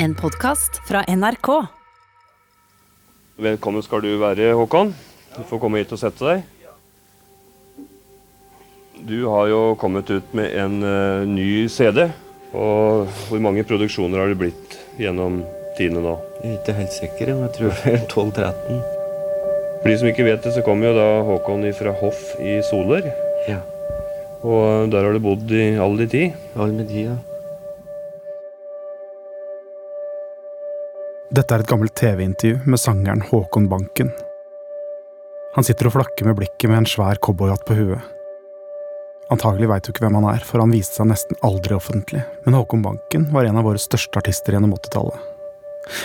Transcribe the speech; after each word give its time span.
En 0.00 0.14
podkast 0.14 0.76
fra 0.86 1.00
NRK. 1.08 1.48
Velkommen 3.36 3.82
skal 3.82 4.04
du 4.04 4.12
være, 4.20 4.52
Håkon. 4.54 4.92
Du 5.34 5.40
får 5.48 5.58
komme 5.58 5.80
hit 5.80 5.90
og 5.90 5.98
sette 5.98 6.22
deg. 6.22 6.44
Du 9.08 9.16
har 9.26 9.48
jo 9.50 9.58
kommet 9.80 10.06
ut 10.14 10.36
med 10.38 10.54
en 10.54 10.76
uh, 10.86 11.26
ny 11.26 11.66
CD. 11.66 12.04
Og 12.54 13.10
hvor 13.26 13.42
mange 13.42 13.66
produksjoner 13.66 14.22
har 14.22 14.30
det 14.30 14.38
blitt 14.38 14.76
gjennom 15.02 15.40
tidene 15.74 16.04
nå? 16.04 16.14
Jeg 16.44 16.52
er 16.52 16.60
ikke 16.60 16.76
helt 16.78 16.94
sikker, 16.94 17.32
men 17.32 17.48
jeg 17.48 17.56
tror 17.56 17.74
det 17.74 17.94
er 17.96 18.04
12-13. 18.06 18.84
For 19.80 19.90
de 19.90 19.96
som 19.98 20.12
ikke 20.12 20.28
vet 20.28 20.46
det, 20.46 20.54
så 20.54 20.62
kommer 20.66 20.92
jo 20.92 21.00
da 21.00 21.08
Håkon 21.26 21.66
fra 21.80 21.96
Hoff 22.04 22.22
i 22.38 22.60
Soler. 22.70 23.10
Ja. 23.50 23.64
Og 24.46 24.94
der 24.94 25.08
har 25.08 25.10
du 25.10 25.26
bodd 25.26 25.50
i 25.50 25.72
all 25.74 25.98
din 25.98 26.14
tid. 26.14 26.38
All 26.54 26.70
med 26.70 26.86
de, 26.86 27.08
ja. 27.08 27.18
Dette 31.28 31.52
er 31.52 31.60
et 31.60 31.68
gammelt 31.68 31.92
TV-intervju 31.92 32.62
med 32.64 32.80
sangeren 32.80 33.20
Håkon 33.28 33.66
Banken. 33.68 34.08
Han 35.52 35.64
sitter 35.66 35.90
og 35.90 35.98
flakker 35.98 36.24
med 36.24 36.38
blikket 36.38 36.70
med 36.70 36.80
en 36.80 36.86
svær 36.88 37.18
cowboyhatt 37.20 37.66
på 37.68 37.74
huet. 37.76 38.14
Antagelig 39.28 39.68
veit 39.68 39.84
du 39.84 39.90
ikke 39.92 40.06
hvem 40.06 40.16
han 40.16 40.28
er, 40.30 40.40
for 40.40 40.62
han 40.62 40.72
viste 40.72 40.96
seg 40.96 41.10
nesten 41.10 41.36
aldri 41.44 41.74
offentlig, 41.76 42.22
men 42.46 42.56
Håkon 42.56 42.80
Banken 42.86 43.26
var 43.34 43.44
en 43.44 43.60
av 43.60 43.68
våre 43.68 43.82
største 43.82 44.22
artister 44.22 44.56
gjennom 44.56 44.72
80-tallet. 44.78 45.26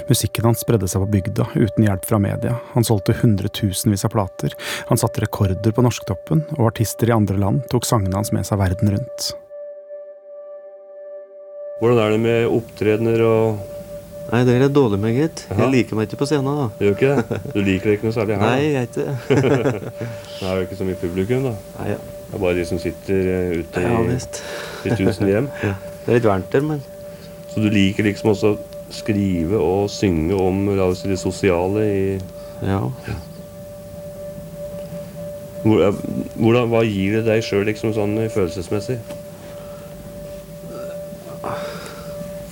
Musikken 0.10 0.50
hans 0.50 0.64
spredde 0.64 0.90
seg 0.92 1.06
på 1.06 1.12
bygda, 1.14 1.46
uten 1.56 1.88
hjelp 1.88 2.04
fra 2.08 2.20
media, 2.20 2.58
han 2.74 2.88
solgte 2.88 3.16
hundretusenvis 3.22 4.04
av 4.04 4.12
plater, 4.18 4.58
han 4.90 5.00
satte 5.00 5.24
rekorder 5.24 5.72
på 5.72 5.86
norsktoppen, 5.88 6.44
og 6.58 6.68
artister 6.74 7.08
i 7.08 7.16
andre 7.16 7.40
land 7.40 7.64
tok 7.72 7.88
sangene 7.88 8.20
hans 8.20 8.34
med 8.36 8.44
seg 8.48 8.60
verden 8.60 8.92
rundt. 8.98 9.30
Hvordan 11.80 12.04
er 12.04 12.12
det 12.12 12.22
med 12.28 12.58
opptredener 12.60 13.24
og 13.28 13.64
Nei, 14.32 14.40
det 14.48 14.54
er 14.56 14.62
jeg 14.64 14.72
dårlig 14.74 14.98
med, 15.04 15.18
gitt. 15.18 15.42
Jeg 15.52 15.70
liker 15.74 15.98
meg 16.00 16.08
ikke 16.08 16.18
på 16.22 16.28
scenen, 16.30 16.56
da. 16.56 16.68
Gjør 16.80 16.94
ikke 16.96 17.10
det? 17.12 17.40
Du 17.52 17.60
liker 17.60 17.90
det 17.90 17.96
ikke 17.98 18.08
noe 18.08 18.16
særlig 18.16 18.38
her? 18.40 18.44
Nei, 18.48 18.62
jeg 18.72 18.88
ikke 18.88 19.04
det. 19.04 19.16
Er 20.44 20.60
jo 20.60 20.68
ikke 20.68 20.78
så 20.80 20.88
mye 20.88 21.00
publikum, 21.02 21.48
da. 21.50 21.54
Nei, 21.80 21.88
ja. 21.92 21.98
Det 22.30 22.38
er 22.38 22.42
bare 22.42 22.58
de 22.58 22.64
som 22.66 22.80
sitter 22.82 23.28
eh, 23.34 23.58
ute 23.60 23.84
i, 23.84 23.84
ja, 23.84 23.98
i 24.88 24.96
tusen 24.98 25.28
hjem. 25.30 25.50
Ja. 25.68 25.74
Det 26.04 26.12
er 26.12 26.18
litt 26.18 26.28
varmt 26.28 26.50
der, 26.52 26.64
men 26.68 26.82
Så 27.52 27.62
du 27.64 27.70
liker 27.72 28.08
liksom 28.08 28.32
også 28.34 28.54
å 28.56 28.58
skrive 28.94 29.60
og 29.62 29.92
synge 29.92 30.36
om 30.40 30.66
det 30.74 31.20
sosiale 31.22 31.84
i 31.86 32.02
ja. 32.66 32.80
eh, 35.68 36.02
hvordan, 36.36 36.72
Hva 36.72 36.84
gir 36.88 37.20
det 37.20 37.26
deg 37.28 37.44
sjøl 37.46 37.68
liksom, 37.70 37.94
sånn 37.96 38.18
følelsesmessig? 38.34 39.00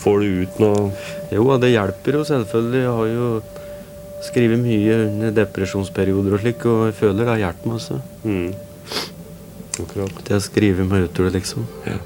Får 0.01 0.23
du 0.23 0.41
ut 0.43 0.61
noe 0.61 0.87
Jo, 1.31 1.45
det 1.61 1.73
hjelper 1.75 2.17
jo 2.17 2.23
selvfølgelig. 2.27 2.81
Jeg 2.81 2.95
har 2.97 3.11
jo 3.11 3.27
skrevet 4.25 4.61
mye 4.61 4.95
under 5.07 5.35
depresjonsperioder 5.35 6.35
og 6.37 6.41
slik, 6.43 6.65
og 6.69 6.87
jeg 6.89 6.97
føler 6.99 7.23
det 7.25 7.33
har 7.33 7.43
hjulpet 7.45 7.67
meg 7.69 7.79
også. 7.79 8.01
mm. 8.23 8.51
Akkurat. 9.81 10.17
Til 10.27 10.35
å 10.35 10.43
skrive 10.43 10.83
meg 10.85 11.05
ut 11.07 11.19
av 11.21 11.27
det, 11.27 11.31
liksom. 11.39 11.63
Ja. 11.87 11.99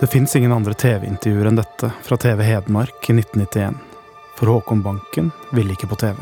Det 0.00 0.08
fins 0.08 0.36
ingen 0.36 0.52
andre 0.54 0.72
TV-intervjuer 0.78 1.50
enn 1.50 1.58
dette 1.58 1.90
fra 2.06 2.16
TV 2.20 2.44
Hedmark 2.46 3.08
i 3.10 3.16
1991. 3.16 3.80
For 4.38 4.48
Håkon 4.48 4.84
Banken 4.84 5.32
ville 5.52 5.74
ikke 5.74 5.90
på 5.90 5.98
TV. 6.00 6.20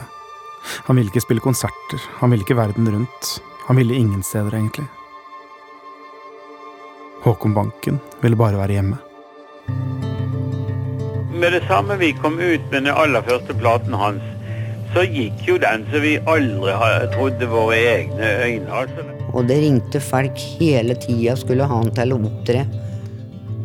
Han 0.88 0.98
ville 0.98 1.12
ikke 1.12 1.22
spille 1.22 1.44
konserter, 1.44 2.02
han 2.18 2.32
ville 2.32 2.42
ikke 2.46 2.58
verden 2.58 2.88
rundt. 2.90 3.34
Han 3.68 3.78
ville 3.78 3.94
ingen 3.94 4.24
steder, 4.26 4.56
egentlig. 4.58 4.88
Håkon 7.24 7.54
Banken 7.54 7.98
ville 8.22 8.38
bare 8.38 8.58
være 8.60 8.78
hjemme. 8.78 8.98
Med 11.38 11.52
det 11.54 11.62
samme 11.68 11.96
vi 12.00 12.12
kom 12.18 12.38
ut 12.38 12.64
med 12.70 12.88
den 12.88 12.94
aller 12.94 13.22
første 13.26 13.54
platen 13.58 13.94
hans, 13.94 14.24
så 14.94 15.04
gikk 15.04 15.42
jo 15.46 15.58
den 15.60 15.84
som 15.90 16.02
vi 16.02 16.16
aldri 16.30 16.74
trodde 17.14 17.48
våre 17.50 17.76
egne 17.76 18.30
øyne. 18.44 18.82
Altså. 18.82 19.04
Og 19.34 19.48
det 19.50 19.58
ringte 19.62 20.00
folk 20.00 20.40
hele 20.58 20.96
tida 20.98 21.36
skulle 21.36 21.66
ha 21.68 21.80
han 21.82 21.92
til 21.94 22.14
å 22.16 22.20
opptre. 22.30 22.64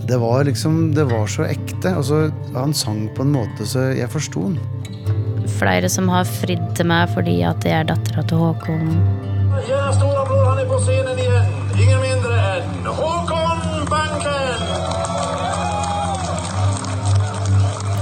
Det 0.04 0.20
var 0.20 0.44
liksom, 0.44 0.92
det 0.98 1.06
var 1.08 1.30
så 1.32 1.48
ekte. 1.48 1.94
Altså, 1.96 2.26
han 2.58 2.74
sang 2.76 3.06
på 3.16 3.24
en 3.24 3.32
måte 3.38 3.68
så 3.70 3.88
jeg 3.96 4.12
forsto 4.12 4.50
han. 4.50 4.58
Flere 5.60 5.88
som 5.92 6.10
har 6.12 6.28
fridd 6.28 6.66
til 6.76 6.90
meg 6.90 7.12
fordi 7.14 7.38
at 7.48 7.64
jeg 7.64 7.86
er 7.86 7.88
dattera 7.94 8.26
til 8.28 8.42
Håkon. 8.44 8.98
Ja, 9.70 9.86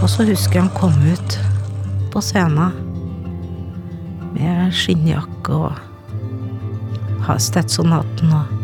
Og 0.01 0.09
så 0.09 0.25
husker 0.25 0.57
jeg 0.57 0.65
han 0.65 0.73
kom 0.73 0.95
ut 1.05 1.35
på 2.11 2.21
scenen 2.25 2.73
med 4.33 4.73
skinnjakke 4.73 5.59
og 5.67 7.21
ha 7.27 7.37
Stetsonhatten 7.37 8.33
og 8.33 8.57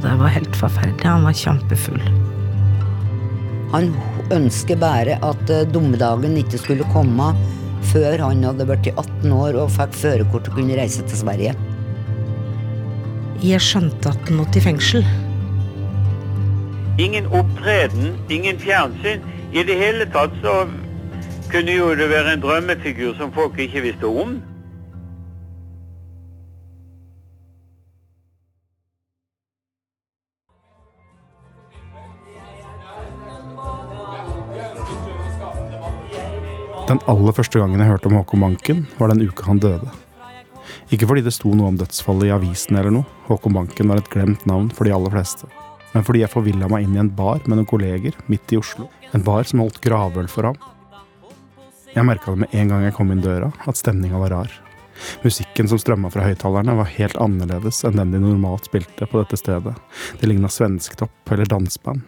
Det 0.00 0.14
var 0.16 0.32
helt 0.32 0.54
forferdelig. 0.56 1.04
Han 1.04 1.26
var 1.28 1.36
kjempefull. 1.36 2.00
Han 3.74 3.90
ønsker 4.32 4.78
bare 4.80 5.18
at 5.20 5.50
eh, 5.52 5.66
dommedagen 5.68 6.38
ikke 6.40 6.58
skulle 6.62 6.86
komme 6.94 7.26
før 7.92 8.24
han 8.24 8.40
hadde 8.48 8.64
blitt 8.66 8.88
18 8.94 9.34
år 9.36 9.58
og 9.60 9.74
fikk 9.76 9.98
førerkort 10.00 10.48
og 10.48 10.56
kunne 10.56 10.78
reise 10.80 11.04
til 11.04 11.20
Sverige. 11.20 11.52
Jeg 13.44 13.60
skjønte 13.60 14.10
at 14.10 14.24
han 14.24 14.40
måtte 14.40 14.58
i 14.58 14.64
fengsel. 14.64 15.04
Ingen 16.98 17.26
opptreden, 17.26 18.18
ingen 18.28 18.58
fjernsyn. 18.58 19.20
I 19.52 19.62
det 19.62 19.74
hele 19.74 20.06
tatt 20.12 20.34
så 20.42 20.66
kunne 21.50 21.74
jo 21.74 21.94
det 21.98 22.10
være 22.10 22.34
en 22.36 22.42
drømmefigur 22.42 23.14
som 23.18 23.32
folk 23.32 23.58
ikke 23.58 23.82
visste 23.82 24.06
om. 24.06 24.38
Den 36.90 36.98
aller 37.06 37.32
første 37.32 37.58
gangen 37.58 37.78
jeg 37.78 37.86
hørte 37.86 38.08
om 38.10 38.16
Håkon 38.18 38.40
Banken, 38.42 38.86
var 38.98 39.12
den 39.12 39.22
uka 39.22 39.46
han 39.46 39.62
døde. 39.62 39.90
Ikke 40.90 41.06
fordi 41.06 41.22
det 41.22 41.36
sto 41.36 41.54
noe 41.54 41.70
om 41.70 41.78
dødsfallet 41.78 42.26
i 42.26 42.34
avisen 42.34 42.78
eller 42.80 42.90
noe, 42.90 43.06
Håkon 43.28 43.54
Banken 43.54 43.92
var 43.92 44.02
et 44.02 44.10
glemt 44.10 44.42
navn 44.50 44.72
for 44.74 44.86
de 44.86 44.94
aller 44.94 45.14
fleste. 45.14 45.46
Men 45.92 46.06
fordi 46.06 46.22
jeg 46.22 46.32
forvilla 46.32 46.68
meg 46.70 46.86
inn 46.86 46.96
i 46.96 47.02
en 47.02 47.12
bar 47.14 47.42
med 47.46 47.58
noen 47.58 47.68
kolleger 47.68 48.16
midt 48.30 48.52
i 48.54 48.60
Oslo. 48.60 48.88
En 49.14 49.24
bar 49.26 49.46
som 49.48 49.62
holdt 49.62 49.80
gravøl 49.82 50.28
for 50.30 50.50
ham. 50.50 50.58
Jeg 51.90 52.06
merka 52.06 52.30
det 52.30 52.44
med 52.44 52.54
en 52.54 52.70
gang 52.70 52.84
jeg 52.86 52.94
kom 52.94 53.10
inn 53.10 53.24
døra, 53.24 53.50
at 53.66 53.78
stemninga 53.78 54.20
var 54.22 54.30
rar. 54.36 54.52
Musikken 55.24 55.68
som 55.68 55.80
strømma 55.80 56.10
fra 56.12 56.22
høyttalerne, 56.28 56.76
var 56.78 56.92
helt 56.94 57.18
annerledes 57.18 57.82
enn 57.88 57.98
den 57.98 58.14
de 58.14 58.20
normalt 58.22 58.68
spilte 58.68 59.08
på 59.08 59.18
dette 59.18 59.38
stedet. 59.40 59.74
Det 60.20 60.28
ligna 60.28 60.50
svensktopp 60.52 61.32
eller 61.34 61.50
danseband. 61.50 62.04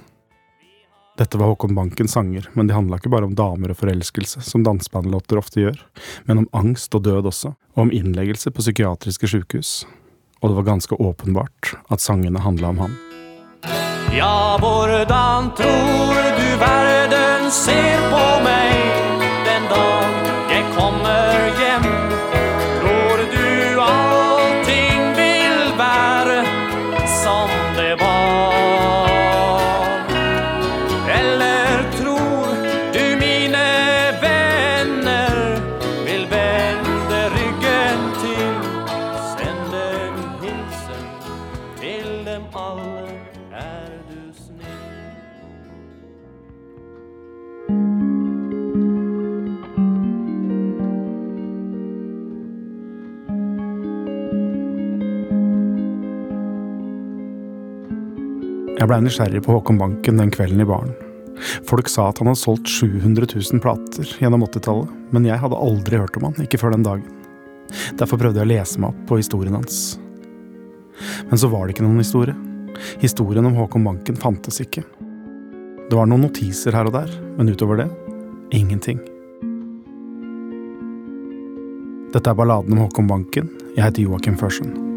Dette 1.18 1.36
var 1.36 1.50
Håkon 1.50 1.74
Bankens 1.76 2.14
sanger, 2.16 2.46
men 2.56 2.68
de 2.68 2.76
handla 2.76 2.96
ikke 2.96 3.12
bare 3.12 3.28
om 3.28 3.34
damer 3.36 3.74
og 3.74 3.80
forelskelse, 3.82 4.40
som 4.46 4.64
dansebandlåter 4.64 5.40
ofte 5.40 5.60
gjør, 5.60 5.82
men 6.24 6.44
om 6.44 6.48
angst 6.56 6.94
og 6.96 7.04
død 7.04 7.28
også, 7.28 7.52
og 7.74 7.86
om 7.86 7.92
innleggelse 7.92 8.52
på 8.54 8.64
psykiatriske 8.64 9.28
sjukehus. 9.34 9.82
Og 10.40 10.50
det 10.50 10.60
var 10.60 10.70
ganske 10.72 10.96
åpenbart 10.96 11.74
at 11.92 12.02
sangene 12.02 12.40
handla 12.40 12.72
om 12.72 12.86
han. 12.86 13.00
Ja, 14.16 14.56
hvordan 14.58 15.50
tror 15.56 16.16
du 16.36 16.48
verden 16.58 17.50
ser 17.50 17.98
på 18.10 18.26
meg 18.44 18.76
den 19.46 19.64
dag 19.70 20.21
Jeg 58.82 58.90
blei 58.90 58.98
nysgjerrig 58.98 59.44
på 59.46 59.54
Håkon 59.54 59.76
Banken 59.78 60.16
den 60.18 60.30
kvelden 60.34 60.58
i 60.58 60.64
baren. 60.66 60.90
Folk 61.68 61.86
sa 61.86 62.08
at 62.10 62.18
han 62.18 62.26
hadde 62.26 62.40
solgt 62.40 62.66
700 62.66 63.28
000 63.30 63.62
plater 63.62 64.08
gjennom 64.18 64.42
80-tallet, 64.42 64.90
men 65.14 65.28
jeg 65.28 65.38
hadde 65.38 65.60
aldri 65.68 66.00
hørt 66.02 66.18
om 66.18 66.26
han, 66.26 66.40
ikke 66.42 66.58
før 66.58 66.74
den 66.74 66.88
dagen. 66.88 67.06
Derfor 68.00 68.18
prøvde 68.18 68.42
jeg 68.42 68.48
å 68.48 68.50
lese 68.50 68.82
meg 68.82 68.90
opp 68.90 69.06
på 69.06 69.20
historien 69.22 69.54
hans. 69.54 69.78
Men 71.30 71.38
så 71.38 71.46
var 71.54 71.62
det 71.62 71.76
ikke 71.76 71.86
noen 71.86 72.02
historie. 72.02 72.34
Historien 72.98 73.46
om 73.46 73.54
Håkon 73.62 73.86
Banken 73.86 74.18
fantes 74.18 74.58
ikke. 74.66 74.82
Det 75.86 75.94
var 75.94 76.10
noen 76.10 76.26
notiser 76.26 76.74
her 76.74 76.90
og 76.90 76.98
der, 76.98 77.14
men 77.38 77.54
utover 77.54 77.84
det 77.84 77.90
ingenting. 78.50 78.98
Dette 82.10 82.26
er 82.26 82.34
balladen 82.34 82.74
om 82.74 82.88
Håkon 82.88 83.14
Banken. 83.14 83.52
Jeg 83.76 83.86
heter 83.86 84.10
Joakim 84.10 84.42
Førsen. 84.42 84.91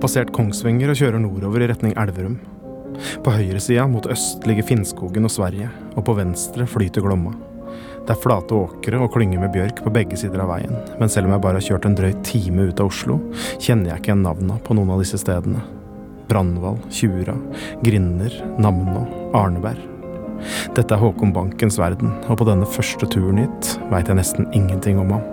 Har 0.00 0.06
passert 0.08 0.30
Kongsvinger 0.32 0.88
og 0.88 0.96
kjører 0.96 1.20
nordover 1.20 1.60
i 1.60 1.66
retning 1.68 1.92
Elverum. 2.00 2.38
På 3.20 3.34
høyresida 3.34 3.84
mot 3.88 4.06
øst 4.08 4.46
ligger 4.48 4.64
Finnskogen 4.64 5.28
og 5.28 5.32
Sverige, 5.34 5.68
og 5.92 6.06
på 6.06 6.14
venstre 6.16 6.64
flyter 6.64 7.04
Glomma. 7.04 7.34
Det 8.06 8.14
er 8.14 8.22
flate 8.22 8.56
åkre 8.56 8.96
og 8.96 9.12
klynger 9.12 9.42
med 9.42 9.52
bjørk 9.52 9.82
på 9.84 9.92
begge 9.92 10.16
sider 10.16 10.40
av 10.40 10.48
veien, 10.54 10.72
men 10.96 11.12
selv 11.12 11.28
om 11.28 11.34
jeg 11.34 11.42
bare 11.44 11.60
har 11.60 11.66
kjørt 11.66 11.88
en 11.88 11.96
drøy 11.98 12.14
time 12.24 12.64
ut 12.70 12.80
av 12.80 12.88
Oslo, 12.88 13.18
kjenner 13.60 13.90
jeg 13.90 14.00
ikke 14.00 14.12
igjen 14.14 14.24
navna 14.24 14.56
på 14.64 14.78
noen 14.78 14.94
av 14.94 15.04
disse 15.04 15.20
stedene. 15.20 15.60
Brandval, 16.30 16.80
Tjura, 16.88 17.36
Grinner, 17.84 18.40
Namno, 18.56 19.04
Arneberg. 19.36 19.84
Dette 20.78 20.96
er 20.96 21.02
Håkon 21.02 21.36
Bankens 21.36 21.76
verden, 21.76 22.16
og 22.24 22.40
på 22.40 22.48
denne 22.48 22.64
første 22.78 23.04
turen 23.12 23.42
hit 23.44 23.74
veit 23.92 24.08
jeg 24.08 24.16
nesten 24.16 24.48
ingenting 24.56 25.02
om 25.02 25.12
ham. 25.18 25.28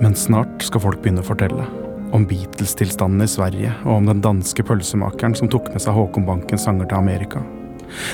Men 0.00 0.16
snart 0.16 0.64
skal 0.64 0.88
folk 0.88 1.04
begynne 1.04 1.20
å 1.20 1.28
fortelle. 1.28 1.68
Om 2.12 2.24
Beatles-tilstanden 2.26 3.22
i 3.22 3.30
Sverige, 3.30 3.70
og 3.84 4.00
om 4.00 4.06
den 4.08 4.20
danske 4.24 4.64
pølsemakeren 4.66 5.36
som 5.38 5.50
tok 5.50 5.68
med 5.70 5.82
seg 5.82 5.94
Håkon 5.94 6.26
Bankens 6.26 6.64
sanger 6.66 6.88
til 6.90 6.98
Amerika. 6.98 7.42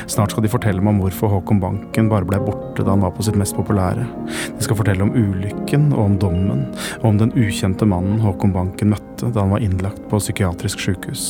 Snart 0.09 0.33
skal 0.33 0.45
de 0.45 0.51
fortelle 0.53 0.83
meg 0.85 0.95
om 0.95 1.01
hvorfor 1.01 1.33
Håkon 1.33 1.63
Banken 1.63 2.11
bare 2.13 2.29
ble 2.29 2.41
borte 2.45 2.85
da 2.85 2.93
han 2.93 3.05
var 3.05 3.15
på 3.17 3.25
sitt 3.25 3.39
mest 3.41 3.57
populære. 3.57 4.05
De 4.29 4.65
skal 4.65 4.77
fortelle 4.79 5.05
om 5.05 5.15
ulykken 5.17 5.89
og 5.95 6.03
om 6.05 6.21
dommen, 6.21 6.63
og 7.01 7.09
om 7.13 7.21
den 7.23 7.33
ukjente 7.41 7.89
mannen 7.89 8.21
Håkon 8.21 8.53
Banken 8.57 8.93
møtte 8.93 9.33
da 9.33 9.45
han 9.45 9.57
var 9.57 9.65
innlagt 9.65 10.05
på 10.11 10.21
psykiatrisk 10.21 10.85
sykehus. 10.85 11.27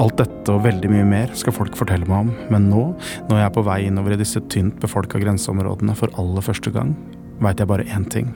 Alt 0.00 0.18
dette 0.18 0.50
og 0.50 0.64
veldig 0.66 0.90
mye 0.90 1.06
mer 1.06 1.34
skal 1.38 1.54
folk 1.54 1.78
fortelle 1.78 2.08
meg 2.10 2.26
om, 2.26 2.34
men 2.50 2.70
nå, 2.72 2.84
når 3.28 3.42
jeg 3.42 3.46
er 3.46 3.56
på 3.56 3.66
vei 3.66 3.80
innover 3.86 4.16
i 4.16 4.20
disse 4.20 4.42
tynt 4.50 4.78
befolka 4.82 5.22
grenseområdene 5.22 5.94
for 5.98 6.10
aller 6.18 6.44
første 6.44 6.74
gang, 6.74 6.96
veit 7.44 7.60
jeg 7.60 7.70
bare 7.70 7.86
én 7.86 8.08
ting. 8.10 8.32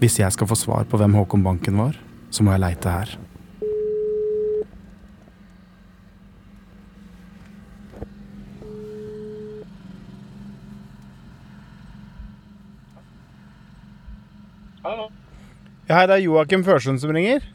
Hvis 0.00 0.18
jeg 0.20 0.34
skal 0.34 0.50
få 0.50 0.58
svar 0.58 0.88
på 0.90 1.00
hvem 1.00 1.14
Håkon 1.16 1.44
Banken 1.46 1.78
var, 1.80 1.94
så 2.34 2.42
må 2.42 2.54
jeg 2.54 2.64
leite 2.64 2.90
her. 2.90 3.14
Hallo. 14.84 15.06
Ja, 15.88 16.00
hei, 16.00 16.06
det 16.10 16.16
er 16.16 16.24
Joakim 16.24 16.64
Førsund 16.66 17.00
som 17.00 17.12
ringer. 17.14 17.46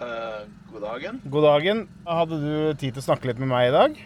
Uh, 0.00 0.44
god 0.70 0.84
dagen. 0.84 1.20
God 1.32 1.46
dagen. 1.48 1.82
Hadde 2.06 2.38
du 2.42 2.52
tid 2.76 2.92
til 2.92 3.00
å 3.00 3.06
snakke 3.08 3.30
litt 3.30 3.40
med 3.40 3.50
meg 3.50 3.70
i 3.70 3.74
dag? 3.74 3.96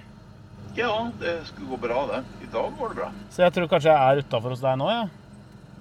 Ja, 0.79 0.93
det 1.21 1.35
skulle 1.51 1.75
gå 1.75 1.81
bra, 1.83 2.07
det. 2.13 2.23
I 2.47 2.53
dag 2.55 2.79
går 2.79 2.95
det 2.95 3.01
bra. 3.03 3.11
Så 3.35 3.45
jeg 3.45 3.57
tror 3.59 3.69
kanskje 3.75 3.91
jeg 3.91 4.15
er 4.15 4.23
utafor 4.23 4.55
hos 4.55 4.63
deg 4.63 4.79
nå, 4.81 4.89
jeg. 4.91 5.11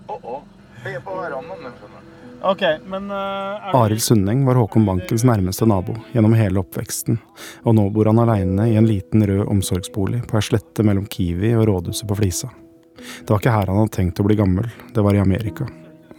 Å, 0.09 0.17
å. 0.17 0.41
Jeg 0.83 0.97
er 0.99 1.05
på 1.05 1.15
verandaen, 1.15 1.61
skjønner 1.61 1.77
skjønner. 1.79 2.12
Ok, 2.43 2.61
men 2.91 3.11
uh, 3.11 3.75
Arild 3.75 4.01
Sundeng 4.01 4.45
var 4.45 4.55
Håkon 4.59 4.85
Bankens 4.85 5.23
nærmeste 5.23 5.63
nabo 5.69 5.95
gjennom 6.11 6.33
hele 6.35 6.59
oppveksten, 6.59 7.15
og 7.63 7.77
nå 7.77 7.85
bor 7.95 8.09
han 8.09 8.19
aleine 8.19 8.65
i 8.67 8.75
en 8.75 8.87
liten 8.87 9.23
rød 9.23 9.45
omsorgsbolig 9.47 10.25
på 10.27 10.35
ei 10.39 10.43
slette 10.43 10.83
mellom 10.83 11.05
Kiwi 11.07 11.53
og 11.55 11.69
rådhuset 11.69 12.09
på 12.09 12.17
Flisa. 12.19 12.49
Det 12.99 13.31
var 13.31 13.39
ikke 13.39 13.53
her 13.55 13.71
han 13.71 13.79
hadde 13.79 13.95
tenkt 13.95 14.19
å 14.19 14.25
bli 14.27 14.35
gammel, 14.39 14.67
det 14.91 15.05
var 15.05 15.15
i 15.15 15.23
Amerika. 15.23 15.69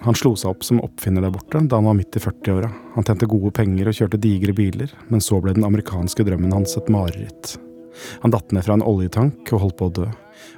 Han 0.06 0.16
slo 0.16 0.32
seg 0.36 0.54
opp 0.54 0.64
som 0.64 0.80
oppfinner 0.84 1.24
der 1.24 1.32
borte 1.32 1.60
da 1.60 1.76
han 1.80 1.90
var 1.90 1.98
midt 2.00 2.16
i 2.16 2.24
40-åra. 2.24 2.72
Han 2.96 3.04
tjente 3.04 3.28
gode 3.28 3.52
penger 3.56 3.92
og 3.92 3.98
kjørte 4.00 4.20
digre 4.24 4.56
biler, 4.56 4.96
men 5.12 5.20
så 5.24 5.42
ble 5.44 5.52
den 5.56 5.68
amerikanske 5.68 6.24
drømmen 6.24 6.56
hans 6.56 6.76
et 6.80 6.88
mareritt. 6.92 7.54
Han 8.24 8.32
datt 8.32 8.52
ned 8.52 8.64
fra 8.64 8.78
en 8.78 8.84
oljetank 8.84 9.52
og 9.52 9.66
holdt 9.66 9.78
på 9.80 9.88
å 9.92 9.94
dø. 10.00 10.08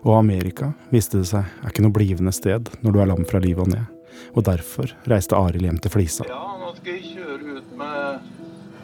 Og 0.06 0.14
Amerika, 0.18 0.72
viste 0.94 1.20
det 1.20 1.30
seg, 1.34 1.50
er 1.62 1.74
ikke 1.74 1.86
noe 1.86 1.98
blivende 1.98 2.34
sted 2.34 2.70
når 2.86 2.94
du 2.94 3.02
er 3.02 3.14
lam 3.14 3.26
fra 3.26 3.42
livet 3.42 3.66
og 3.66 3.74
ned. 3.74 3.95
Og 4.34 4.44
derfor 4.46 4.92
reiste 5.10 5.36
Arild 5.38 5.64
hjem 5.68 5.78
til 5.84 5.90
Flisa. 5.94 6.26
Ja, 6.28 6.42
nå 6.60 6.72
skal 6.76 6.92
jeg 6.96 7.02
kjøre 7.16 7.58
ut 7.58 7.76
med 7.78 8.20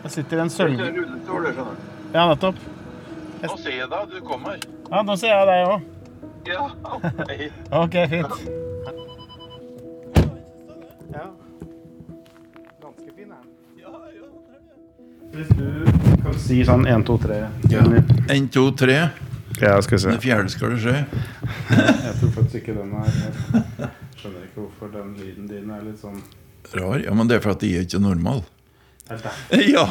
Jeg 0.02 0.10
sitter 0.16 0.36
i 0.36 0.40
en 0.42 0.50
Jeg 0.50 0.56
sølv... 0.56 0.76
kjører 0.80 0.94
rullestol, 0.98 1.44
det 1.46 1.52
skjønner 1.56 1.74
du. 1.76 1.90
Ja, 2.12 2.26
nettopp. 2.32 2.56
Nå 3.42 3.56
ser 3.58 3.76
jeg 3.76 3.88
deg, 3.90 4.10
du 4.12 4.20
kommer. 4.26 4.56
Ja, 4.90 5.02
nå 5.02 5.16
ser 5.18 5.32
jeg 5.34 5.46
deg 5.48 5.58
òg. 5.72 5.80
Ja. 6.46 6.64
Ok, 7.82 7.94
fint. 8.10 8.34
Ja. 11.12 11.26
Ganske 12.82 13.10
fin, 13.16 13.28
den. 13.30 13.44
Hvis 15.32 15.48
du 15.56 15.66
kan 16.22 16.34
si 16.44 16.58
sånn 16.68 16.84
1, 16.86 17.06
2, 17.08 17.18
3 17.24 17.38
Ja. 17.72 17.84
En, 18.34 18.48
to, 18.52 18.66
tre. 18.76 18.98
Ja, 19.60 19.76
skal 19.82 19.98
vi 19.98 20.02
se. 20.02 20.10
Den 20.10 20.22
fjerde 20.22 20.52
skal 20.52 20.72
det 20.72 20.80
skje. 20.82 20.96
Jeg 22.06 22.14
tror 22.20 22.32
faktisk 22.38 22.56
ikke 22.62 22.78
den 22.78 22.94
er 23.02 23.10
skjønner 24.22 24.46
ikke 24.46 24.60
hvorfor 24.60 24.90
den 24.92 25.14
lyden 25.18 25.48
din 25.50 25.70
er 25.74 25.84
litt 25.86 26.00
sånn 26.02 26.20
Rar. 26.72 27.00
Ja, 27.02 27.12
men 27.18 27.26
det 27.26 27.40
er 27.40 27.42
for 27.42 27.56
at 27.56 27.62
de 27.64 27.72
er 27.74 27.86
ikke 27.86 28.00
normal. 28.02 28.44
Ja! 29.74 29.86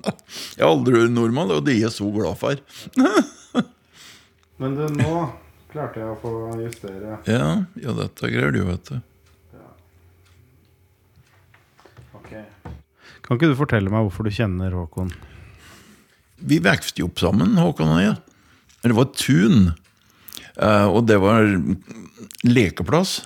Jeg 0.00 0.62
har 0.62 0.70
aldri 0.70 0.96
vært 0.96 1.12
normal, 1.12 1.50
og 1.56 1.64
det 1.66 1.74
er 1.74 1.86
jeg 1.86 1.92
så 1.92 2.06
glad 2.12 2.38
for. 2.40 2.60
Men 4.60 4.76
du, 4.76 4.84
nå 4.96 5.14
klarte 5.72 6.00
jeg 6.00 6.08
å 6.08 6.16
få 6.20 6.32
justere 6.60 7.18
Ja, 7.28 7.48
ja 7.80 7.94
dette 7.96 8.30
greier 8.32 8.54
du, 8.54 8.62
vet 8.68 8.92
du. 8.92 9.00
Ok. 12.16 12.32
Kan 13.24 13.36
ikke 13.36 13.50
du 13.50 13.58
fortelle 13.58 13.92
meg 13.92 14.06
hvorfor 14.06 14.28
du 14.28 14.32
kjenner 14.34 14.76
Håkon? 14.76 15.12
Vi 16.40 16.60
vokste 16.64 17.02
jo 17.02 17.10
opp 17.10 17.20
sammen, 17.20 17.56
Håkon 17.60 17.96
og 17.96 18.02
jeg. 18.04 18.16
Det 18.82 18.96
var 18.96 19.08
et 19.08 19.18
tun. 19.20 19.74
eh, 20.56 20.86
Og 20.88 21.06
det 21.06 21.18
var 21.20 21.44
lekeplass. 22.44 23.20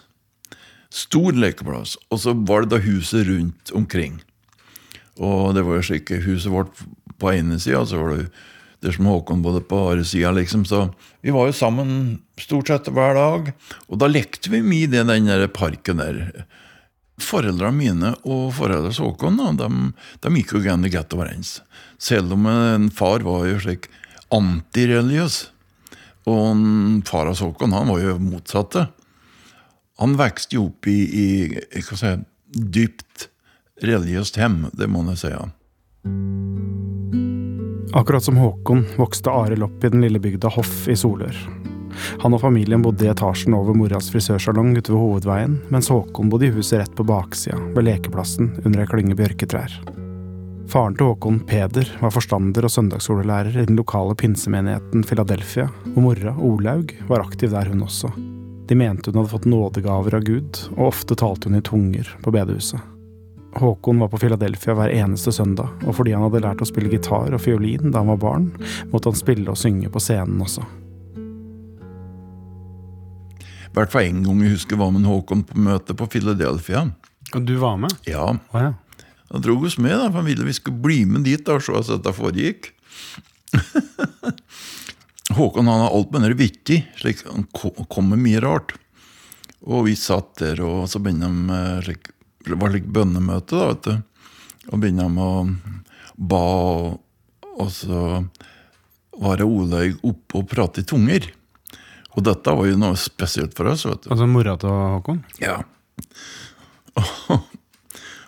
Stor 0.95 1.33
lekeplass. 1.33 1.97
Og 2.11 2.21
så 2.23 2.35
var 2.47 2.63
det 2.65 2.75
da 2.75 2.83
huset 2.85 3.27
rundt 3.29 3.73
omkring. 3.75 4.21
Og 5.19 5.55
det 5.55 5.63
var 5.67 5.79
jo 5.79 5.87
slik 5.87 6.11
huset 6.25 6.51
vårt 6.53 6.75
på 7.19 7.31
ene 7.33 7.59
sida, 7.63 7.85
så 7.87 8.01
var 8.01 8.17
det 8.17 8.29
det 8.85 8.93
som 8.97 9.07
Håkon 9.09 9.41
bodde 9.41 9.63
på 9.65 9.79
andre 9.91 10.05
sida, 10.05 10.31
liksom. 10.35 10.67
Så 10.69 10.93
vi 11.25 11.33
var 11.33 11.47
jo 11.49 11.55
sammen 11.57 12.19
stort 12.37 12.69
sett 12.69 12.91
hver 12.93 13.15
dag. 13.17 13.53
Og 13.89 13.99
da 14.03 14.11
lekte 14.11 14.51
vi 14.53 14.61
mye 14.61 14.85
i 14.85 14.91
den 14.93 15.09
der 15.31 15.47
parken 15.49 16.03
der. 16.03 16.45
Foreldrene 17.23 17.79
mine 17.79 18.11
og 18.27 18.51
foreldrene 18.59 18.93
Håkon 18.99 19.39
da, 19.39 19.53
de, 19.63 19.71
de 20.21 20.35
gikk 20.37 20.57
jo 20.59 20.65
gjerne 20.67 20.91
godt 20.93 21.15
overens. 21.17 21.55
Selv 21.97 22.35
om 22.37 22.45
en 22.51 22.91
far 22.93 23.25
var 23.25 23.47
jo 23.49 23.63
slik 23.63 23.89
antireligiøs. 24.33 25.41
Og 26.31 26.63
Faras 27.09 27.43
Håkon 27.45 27.75
han 27.77 27.91
var 27.93 28.01
jo 28.01 28.17
motsatte. 28.23 28.87
Han 30.01 30.17
vokste 30.19 30.57
jo 30.57 30.69
opp 30.71 30.89
i, 30.91 30.99
i 31.61 31.83
si, 31.85 32.15
dypt 32.55 33.29
religiøst 33.85 34.39
hjem, 34.41 34.65
det 34.75 34.89
må 34.91 35.05
jeg 35.13 35.21
si. 35.21 35.33
Akkurat 37.95 38.27
som 38.27 38.41
Håkon 38.41 38.83
vokste 38.99 39.31
Arild 39.31 39.69
opp 39.69 39.85
i 39.85 39.93
den 39.93 40.03
lille 40.03 40.19
bygda 40.23 40.51
Hoff 40.57 40.89
i 40.91 40.97
Solør. 40.99 41.37
Han 42.25 42.35
og 42.35 42.43
familien 42.43 42.83
bodde 42.83 43.07
i 43.07 43.11
etasjen 43.13 43.55
over 43.55 43.77
moras 43.79 44.11
frisørsalong 44.11 44.73
ute 44.75 44.91
ved 44.91 44.99
hovedveien, 44.99 45.61
mens 45.71 45.93
Håkon 45.95 46.33
bodde 46.33 46.49
i 46.49 46.55
huset 46.55 46.81
rett 46.83 46.97
på 46.99 47.07
baksida, 47.07 47.61
ved 47.77 47.87
lekeplassen 47.87 48.57
under 48.65 48.83
ei 48.83 48.91
klynge 48.91 49.19
bjørketrær. 49.21 49.79
Faren 50.71 50.95
til 50.97 51.11
Håkon, 51.11 51.43
Peder, 51.47 51.89
var 52.01 52.13
forstander 52.15 52.65
og 52.65 52.73
søndagsskolelærer 52.73 53.59
i 53.61 53.67
den 53.69 53.77
lokale 53.77 54.17
pinsemenigheten 54.17 55.05
Philadelphia, 55.07 55.69
og 55.93 56.01
mora, 56.07 56.33
Olaug, 56.41 56.95
var 57.09 57.25
aktiv 57.27 57.53
der 57.53 57.69
hun 57.69 57.85
også. 57.85 58.11
De 58.65 58.79
mente 58.79 59.11
hun 59.11 59.21
hadde 59.21 59.33
fått 59.35 59.49
nådegaver 59.51 60.17
av 60.17 60.25
Gud, 60.25 60.63
og 60.79 60.87
ofte 60.89 61.17
talte 61.21 61.51
hun 61.51 61.59
i 61.59 61.65
tunger 61.65 62.09
på 62.25 62.33
bedehuset. 62.33 62.81
Håkon 63.55 64.01
var 64.03 64.09
på 64.11 64.19
Philadelphia 64.19 64.75
hver 64.75 64.95
eneste 64.97 65.33
søndag, 65.37 65.69
og 65.85 65.95
fordi 66.01 66.15
han 66.17 66.25
hadde 66.27 66.43
lært 66.43 66.65
å 66.65 66.67
spille 66.67 66.91
gitar 66.91 67.37
og 67.37 67.43
fiolin 67.45 67.93
da 67.93 68.01
han 68.01 68.11
var 68.15 68.23
barn, 68.25 68.49
måtte 68.91 69.13
han 69.13 69.21
spille 69.21 69.53
og 69.53 69.61
synge 69.61 69.93
på 69.93 70.03
scenen 70.03 70.43
også. 70.43 70.65
I 73.69 73.77
hvert 73.77 73.91
fall 73.91 74.09
en 74.09 74.25
gang 74.25 74.43
jeg 74.43 74.57
husker 74.57 74.79
var 74.81 74.91
med 74.95 75.07
Håkon 75.07 75.45
på 75.47 75.61
møte 75.61 75.95
på 75.99 76.09
Philadelphia. 76.11 76.89
Og 77.35 77.47
du 77.47 77.57
var 77.59 77.77
med? 77.83 77.95
Ja. 78.07 78.29
Oh, 78.55 78.61
ja. 78.61 78.73
Han 79.35 79.43
dro 79.43 79.57
oss 79.67 79.75
med, 79.83 79.97
da, 79.99 80.07
for 80.13 80.21
han 80.21 80.29
ville 80.31 80.47
vi 80.47 80.55
skulle 80.55 80.79
bli 80.79 81.01
med 81.11 81.25
dit 81.27 81.43
da, 81.43 81.57
og 81.59 81.65
se 81.67 81.75
hvordan 81.75 81.99
dette 81.99 82.15
foregikk. 82.15 82.69
Håkon 85.35 85.67
han 85.67 85.81
har 85.83 85.95
alt 85.97 86.13
med 86.15 86.23
det 86.23 86.37
vittig, 86.39 86.85
slik 87.01 87.25
han 87.27 87.49
kommer 87.51 87.89
kom 87.91 88.13
med 88.13 88.23
mye 88.23 88.43
rart. 88.45 88.77
Og 89.67 89.89
vi 89.89 89.97
satt 89.99 90.37
der, 90.39 90.61
og 90.63 90.87
så 90.93 91.01
begynte 91.03 91.27
de 91.27 91.47
med 91.49 91.87
slik, 91.89 92.13
Det 92.45 92.59
var 92.61 92.71
slik 92.71 92.87
bønnemøte, 92.93 93.57
da, 93.59 93.73
vet 93.73 93.89
du. 93.89 93.95
Og 94.71 94.83
begynte 94.83 95.09
de 95.09 95.25
å 95.27 95.33
ba, 96.31 96.43
og 97.55 97.71
så 97.73 98.03
var 99.19 99.41
det 99.41 99.47
Olaug 99.49 99.99
oppe 100.07 100.39
og 100.39 100.47
prate 100.51 100.85
i 100.85 100.87
tunger. 100.87 101.27
Og 102.15 102.23
dette 102.23 102.55
var 102.55 102.69
jo 102.71 102.79
noe 102.79 102.95
spesielt 103.01 103.57
for 103.59 103.73
oss. 103.73 103.83
vet 103.89 104.07
du. 104.07 104.13
Altså 104.15 104.31
mora 104.31 104.55
til 104.61 104.71
Håkon? 104.71 105.25
Ja. 105.43 105.59
Og 106.95 107.51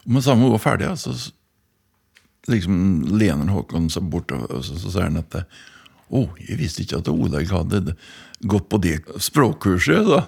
med 0.07 0.25
samme 0.25 0.47
hun 0.47 0.55
var 0.55 0.63
ferdig, 0.63 0.93
så 1.01 1.15
liksom 2.51 2.79
lener 3.19 3.51
Håkon 3.51 3.91
seg 3.91 4.07
bort, 4.11 4.33
og 4.33 4.63
så, 4.65 4.79
så 4.79 4.93
sier 4.93 5.09
han 5.11 5.21
at 5.23 5.41
Å, 6.07 6.23
jeg 6.39 6.61
visste 6.61 6.85
ikke 6.85 7.01
at 7.01 7.11
Olaug 7.11 7.51
hadde 7.51 7.97
gått 8.47 8.69
på 8.71 8.79
det 8.79 9.01
språkkurset. 9.19 10.07
da. 10.07 10.21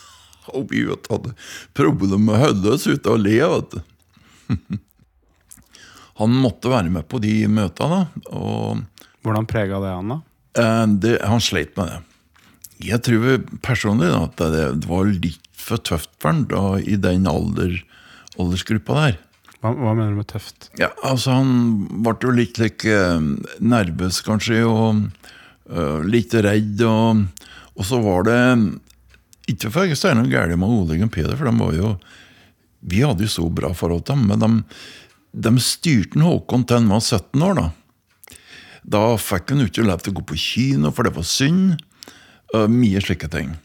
Og 0.54 0.68
vi 0.70 0.84
hadde 0.86 1.32
problemer 1.74 2.20
med 2.22 2.36
å 2.36 2.42
holde 2.44 2.74
oss 2.76 2.86
ute 2.86 3.10
og 3.10 3.24
le. 3.24 3.40
vet 3.42 3.74
du. 3.74 3.80
Han 6.20 6.36
måtte 6.38 6.70
være 6.70 6.92
med 6.94 7.08
på 7.10 7.18
de 7.20 7.34
møtene. 7.50 8.06
og 8.30 8.84
Hvordan 9.26 9.48
prega 9.50 9.82
det 9.82 9.90
han, 9.92 10.14
da? 10.14 10.20
Eh, 10.56 10.84
det, 11.02 11.16
han 11.26 11.42
sleit 11.44 11.74
med 11.76 11.90
det. 11.90 11.98
Jeg 12.86 13.02
tror 13.04 13.42
personlig 13.64 14.08
da, 14.12 14.22
at 14.28 14.40
det, 14.40 14.62
det 14.84 14.88
var 14.88 15.10
litt 15.10 15.42
for 15.66 15.82
tøft 15.82 16.12
for 16.22 16.30
han 16.30 16.46
da, 16.48 16.78
i 16.80 16.96
den 17.00 17.26
alder, 17.28 17.74
aldersgruppa 18.40 18.98
der. 18.98 19.16
Hva, 19.60 19.72
hva 19.72 19.94
mener 19.96 20.12
du 20.12 20.20
med 20.20 20.28
tøft? 20.30 20.68
Ja, 20.80 20.90
altså 21.06 21.38
Han 21.38 21.86
ble 22.04 22.16
jo 22.22 22.34
litt 22.34 22.60
like, 22.60 22.90
eh, 22.90 23.56
nervøs, 23.64 24.20
kanskje, 24.26 24.60
og 24.68 25.06
uh, 25.72 26.04
litt 26.06 26.34
redd. 26.34 26.82
Og, 26.86 27.24
og 27.74 27.88
så 27.88 28.00
var 28.04 28.28
det 28.28 28.42
Ikke 29.52 29.72
for 29.72 29.86
at 29.86 29.96
det 29.96 30.12
er 30.12 30.20
noe 30.20 30.30
galt 30.30 30.58
med 30.58 30.68
Ole 30.68 31.00
og 31.00 31.12
Peder, 31.14 31.36
for 31.38 31.48
de 31.48 31.56
var 31.58 31.74
jo 31.78 31.96
Vi 32.86 33.02
hadde 33.02 33.26
jo 33.26 33.32
så 33.32 33.48
bra 33.50 33.72
forhold 33.74 34.06
til 34.06 34.14
dem, 34.14 34.28
men 34.30 34.44
de, 34.44 34.78
de 35.48 35.56
styrte 35.62 36.22
Håkon 36.22 36.66
til 36.66 36.82
han 36.82 36.92
var 36.92 37.02
17 37.02 37.42
år. 37.42 37.60
da. 37.60 37.68
Da 38.86 39.02
fikk 39.18 39.50
han 39.50 39.64
ikke 39.64 39.86
lov 39.86 40.04
til 40.04 40.14
å 40.14 40.20
gå 40.20 40.26
på 40.30 40.38
kino, 40.38 40.92
for 40.94 41.06
det 41.06 41.16
var 41.16 41.26
synd. 41.26 41.80
Og 42.54 42.70
mye 42.70 43.00
slike 43.02 43.26
ting. 43.32 43.56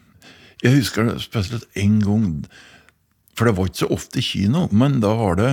Jeg 0.62 0.76
husker 0.80 1.12
spesielt 1.22 1.66
en 1.78 2.00
gang, 2.02 2.26
for 3.36 3.48
det 3.48 3.56
var 3.56 3.70
ikke 3.70 3.84
så 3.84 3.92
ofte 3.94 4.24
kino, 4.24 4.66
men 4.72 5.00
da 5.02 5.12
var 5.16 5.38
det 5.40 5.50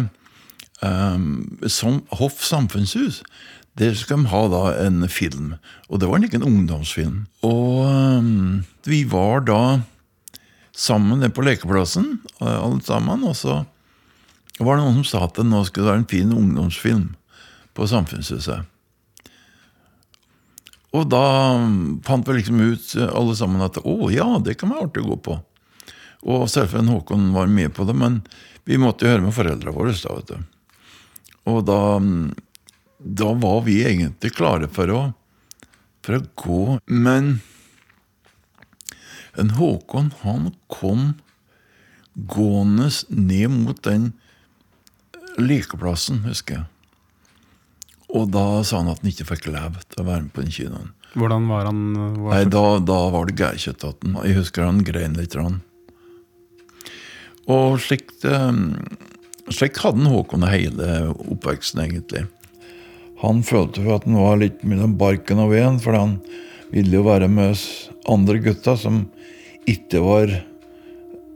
um, 0.83 1.59
som 1.67 2.01
Hoff 2.19 2.43
samfunnshus. 2.45 3.21
Der 3.79 3.93
skal 3.95 4.23
de 4.23 4.31
ha 4.33 4.41
da 4.51 4.63
en 4.83 5.05
film, 5.07 5.53
og 5.87 6.01
det 6.01 6.09
var 6.09 6.19
ikke 6.23 6.41
en 6.41 6.49
ungdomsfilm. 6.49 7.21
Og 7.47 7.85
um, 7.87 8.65
vi 8.83 9.05
var 9.07 9.45
da 9.47 9.61
sammen 10.75 11.23
på 11.31 11.45
lekeplassen, 11.45 12.19
alle 12.39 12.81
sammen, 12.83 13.23
og 13.27 13.35
så 13.35 13.61
var 14.59 14.75
det 14.75 14.83
noen 14.83 14.99
som 14.99 15.07
sa 15.07 15.23
at 15.27 15.39
det 15.39 15.47
nå 15.47 15.63
skulle 15.67 15.87
være 15.87 16.03
en 16.03 16.11
fin 16.11 16.35
ungdomsfilm 16.35 17.07
på 17.75 17.87
Samfunnshuset. 17.87 18.67
Og 20.97 21.05
da 21.05 21.23
fant 22.07 22.27
vi 22.27 22.39
liksom 22.39 22.59
ut 22.59 22.95
alle 23.05 23.35
sammen 23.37 23.63
at 23.63 23.77
å 23.83 24.09
ja, 24.11 24.27
det 24.43 24.57
kan 24.59 24.73
være 24.73 24.87
artig 24.87 25.03
å 25.05 25.11
gå 25.11 25.19
på. 25.29 25.37
Og 26.27 26.49
selvfølgelig 26.51 26.97
Håkon 26.97 27.29
var 27.33 27.47
med 27.51 27.73
på 27.75 27.85
det, 27.87 27.95
men 27.95 28.21
vi 28.67 28.79
måtte 28.81 29.05
jo 29.05 29.13
høre 29.13 29.25
med 29.27 29.35
foreldrene 29.35 29.75
våre. 29.75 29.93
da, 29.95 30.15
vet 30.17 30.33
du. 30.33 30.57
Og 31.49 31.61
da, 31.65 31.79
da 32.99 33.29
var 33.39 33.61
vi 33.65 33.79
egentlig 33.87 34.33
klare 34.35 34.67
for 34.71 34.91
å, 34.91 35.01
for 36.05 36.19
å 36.19 36.25
gå. 36.43 36.63
Men 36.85 37.39
en 39.39 39.55
Håkon, 39.55 40.11
han 40.25 40.51
kom 40.67 41.13
gående 42.13 42.89
ned 43.07 43.55
mot 43.55 43.79
den 43.87 44.11
lekeplassen, 45.39 46.25
husker 46.27 46.59
jeg. 46.59 46.67
Og 48.09 48.31
da 48.33 48.63
sa 48.65 48.81
han 48.81 48.89
at 48.91 49.03
han 49.03 49.11
ikke 49.11 49.27
fikk 49.29 49.51
lov 49.53 49.77
til 49.85 50.01
å 50.01 50.07
være 50.07 50.25
med 50.25 50.33
på 50.33 50.43
den 50.43 50.53
kinoen. 50.53 50.93
Hvordan 51.17 51.45
var 51.49 51.67
han? 51.69 51.81
Var 51.95 52.35
Nei, 52.35 52.45
da, 52.49 52.63
da 52.81 52.99
var 53.13 53.29
det 53.29 53.37
gærkjøttaten. 53.39 54.17
Jeg 54.25 54.37
husker 54.37 54.65
han 54.65 54.83
grein 54.85 55.17
litt. 55.17 55.37
Rann. 55.37 55.61
Og 57.49 57.79
slikt 57.81 58.25
slik 59.49 59.79
hadde 59.81 60.09
Håkon 60.09 60.45
hele 60.45 61.09
oppveksten, 61.29 61.81
egentlig. 61.85 62.25
Han 63.23 63.41
følte 63.43 63.83
at 63.91 64.05
han 64.07 64.19
var 64.19 64.39
litt 64.39 64.61
mellom 64.63 64.95
barken 64.99 65.41
og 65.43 65.51
veden, 65.53 65.79
for 65.83 65.97
han 65.97 66.19
ville 66.71 66.99
jo 66.99 67.07
være 67.07 67.27
med 67.31 67.55
oss 67.55 67.65
andre 68.09 68.37
gutta 68.43 68.77
som 68.79 69.01
ikke 69.69 70.01
var 70.05 70.35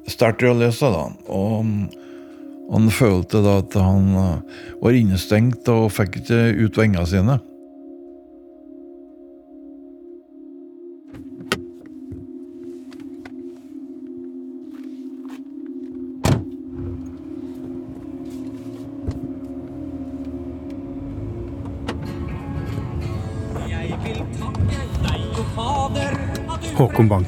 sterkt 0.09 0.45
religiøse. 0.45 0.91
da. 0.93 1.09
Og 1.33 1.65
han 2.73 2.91
følte 2.93 3.41
da 3.43 3.57
at 3.63 3.75
han 3.75 4.13
var 4.81 4.99
innestengt 4.99 5.67
og 5.73 5.91
fikk 5.93 6.21
ikke 6.21 6.43
ut 6.63 6.79
vengene 6.79 7.09
sine. 7.09 7.39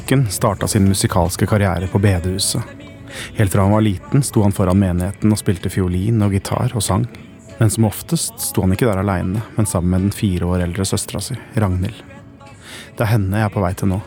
Banken 0.05 0.29
starta 0.29 0.67
sin 0.67 0.85
musikalske 0.87 1.47
karriere 1.49 1.87
på 1.87 1.99
bedehuset. 1.99 2.61
Helt 3.33 3.51
fra 3.51 3.61
han 3.61 3.71
var 3.71 3.81
liten, 3.81 4.21
sto 4.23 4.43
han 4.43 4.53
foran 4.53 4.77
menigheten 4.77 5.33
og 5.33 5.39
spilte 5.41 5.71
fiolin 5.73 6.21
og 6.21 6.35
gitar 6.35 6.75
og 6.77 6.83
sang. 6.85 7.07
Men 7.57 7.73
som 7.73 7.87
oftest 7.89 8.37
sto 8.51 8.61
han 8.61 8.75
ikke 8.75 8.85
der 8.85 9.01
aleine, 9.01 9.41
men 9.57 9.65
sammen 9.65 9.89
med 9.89 10.05
den 10.05 10.13
fire 10.13 10.45
år 10.45 10.67
eldre 10.67 10.85
søstera 10.85 11.23
si, 11.25 11.33
Ragnhild. 11.57 12.03
Det 12.93 13.01
er 13.01 13.15
henne 13.15 13.41
jeg 13.41 13.49
er 13.49 13.55
på 13.57 13.65
vei 13.65 13.73
til 13.73 13.95
nå. 13.95 13.97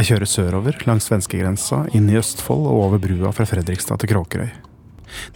Jeg 0.00 0.10
kjører 0.10 0.32
sørover, 0.34 0.82
langs 0.90 1.06
svenskegrensa, 1.12 1.84
inn 1.94 2.10
i 2.10 2.18
Østfold 2.18 2.66
og 2.66 2.82
over 2.88 3.06
brua 3.06 3.30
fra 3.30 3.46
Fredrikstad 3.46 4.02
til 4.02 4.16
Kråkerøy. 4.16 4.50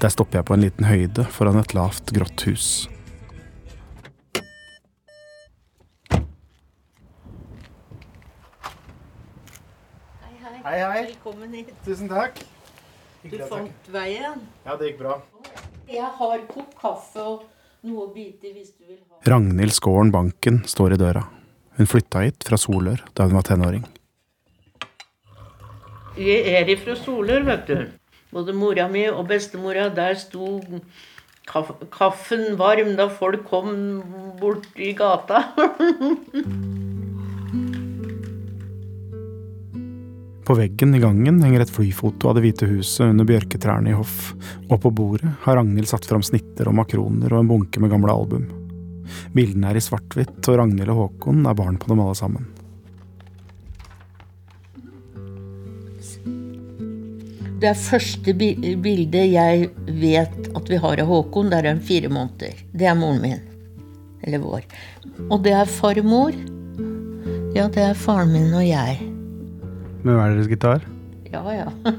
Der 0.02 0.10
stopper 0.10 0.40
jeg 0.40 0.50
på 0.50 0.58
en 0.58 0.66
liten 0.66 0.90
høyde 0.90 1.30
foran 1.30 1.62
et 1.62 1.78
lavt, 1.78 2.10
grått 2.18 2.48
hus. 2.50 2.88
Hei, 10.70 10.78
hei. 10.86 10.98
Velkommen 11.08 11.54
hit. 11.56 11.70
Tusen 11.82 12.06
takk. 12.06 12.36
Du 13.26 13.32
fant 13.50 13.88
veien? 13.90 14.36
Ja, 14.62 14.76
det 14.78 14.92
gikk 14.92 15.00
bra. 15.00 15.16
Jeg 15.90 16.10
har 16.14 16.44
kokt 16.46 16.76
kaffe 16.78 17.24
og 17.26 17.40
noe 17.82 18.04
å 18.04 18.10
bite 18.14 18.52
hvis 18.54 18.68
du 18.76 18.84
vil 18.84 19.00
ha. 19.00 19.18
Ragnhild 19.32 19.74
Skåren 19.74 20.12
Banken 20.14 20.60
står 20.70 20.94
i 20.94 21.00
døra. 21.00 21.24
Hun 21.74 21.90
flytta 21.90 22.22
hit 22.22 22.46
fra 22.46 22.60
Solør 22.60 23.02
da 23.18 23.26
hun 23.26 23.34
var 23.40 23.48
tenåring. 23.48 23.82
Jeg 26.14 26.54
er 26.54 26.70
ifra 26.70 26.94
Solør, 27.02 27.42
vet 27.50 27.66
du. 27.66 27.82
Både 28.30 28.54
mora 28.54 28.86
mi 28.94 29.08
og 29.10 29.26
bestemora, 29.32 29.88
der 29.90 30.14
sto 30.22 30.60
kaffen 31.50 32.46
varm 32.62 32.94
da 32.94 33.10
folk 33.10 33.42
kom 33.50 33.74
bort 34.38 34.70
i 34.78 34.94
gata. 34.94 35.48
På 40.50 40.54
veggen 40.54 40.94
i 40.94 40.98
gangen 40.98 41.36
henger 41.44 41.62
et 41.62 41.70
flyfoto 41.70 42.26
av 42.26 42.34
Det 42.34 42.40
hvite 42.42 42.66
huset 42.66 43.04
under 43.04 43.22
bjørketrærne 43.28 43.92
i 43.92 43.94
hoff, 43.94 44.32
og 44.66 44.80
på 44.82 44.90
bordet 44.90 45.28
har 45.44 45.54
Ragnhild 45.54 45.86
satt 45.86 46.08
fram 46.10 46.24
snitter 46.26 46.66
og 46.66 46.74
makroner 46.74 47.30
og 47.30 47.44
en 47.44 47.50
bunke 47.52 47.78
med 47.78 47.92
gamle 47.92 48.10
album. 48.10 48.48
Bildene 49.30 49.70
er 49.70 49.78
i 49.78 49.82
svart-hvitt, 49.86 50.40
og 50.50 50.56
Ragnhild 50.58 50.90
og 50.90 50.98
Håkon 51.04 51.46
er 51.46 51.54
barn 51.54 51.78
på 51.78 51.92
dem 51.92 52.02
alle 52.02 52.16
sammen. 52.18 52.48
Det 57.62 57.76
første 57.84 58.34
bildet 58.34 59.30
jeg 59.30 59.70
vet 60.02 60.50
at 60.50 60.74
vi 60.74 60.82
har 60.82 61.04
av 61.04 61.14
Håkon. 61.14 61.54
Der 61.54 61.62
er 61.62 61.76
han 61.76 61.86
fire 61.92 62.10
måneder. 62.10 62.58
Det 62.74 62.90
er 62.90 62.98
moren 62.98 63.22
min. 63.22 63.46
Eller 64.26 64.42
vår. 64.42 64.66
Og 65.28 65.46
det 65.46 65.54
er 65.60 65.74
farmor. 65.78 66.34
Ja, 67.54 67.70
det 67.70 67.86
er 67.86 67.94
faren 67.94 68.34
min 68.34 68.50
og 68.50 68.66
jeg. 68.66 69.09
Med 70.00 70.16
hver 70.16 70.34
deres 70.34 70.48
gitar? 70.48 70.84
Ja, 71.30 71.42
ja. 71.52 71.68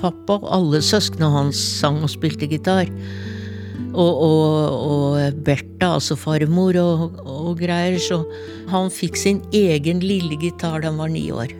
Pappa 0.00 0.36
og 0.40 0.48
alle 0.52 0.82
søsknene 0.84 1.28
hans 1.32 1.60
sang 1.80 2.02
og 2.04 2.12
spilte 2.12 2.48
gitar. 2.50 2.88
Og, 3.96 4.12
og, 4.26 4.74
og 4.76 5.38
Bertha, 5.44 5.94
altså 5.94 6.16
farmor 6.20 6.76
og, 6.80 7.20
og 7.24 7.54
greier, 7.60 7.96
så 8.00 8.22
han 8.72 8.90
fikk 8.92 9.16
sin 9.20 9.40
egen 9.56 10.02
lille 10.04 10.36
gitar 10.40 10.82
da 10.82 10.90
han 10.90 11.00
var 11.00 11.12
ni 11.12 11.28
år. 11.32 11.54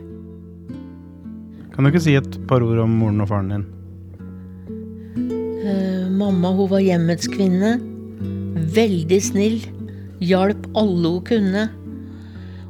Kan 1.73 1.85
du 1.85 1.91
ikke 1.91 2.01
si 2.07 2.17
et 2.17 2.37
par 2.49 2.65
ord 2.65 2.81
om 2.81 2.93
moren 3.01 3.21
og 3.21 3.29
faren 3.29 3.53
din? 3.53 3.65
Eh, 5.61 6.05
mamma 6.09 6.53
hun 6.57 6.71
var 6.71 6.81
hjemmets 6.81 7.29
kvinne. 7.29 7.75
Veldig 8.77 9.19
snill. 9.21 9.59
Hjalp 10.25 10.65
alle 10.77 11.11
hun 11.17 11.25
kunne. 11.25 11.67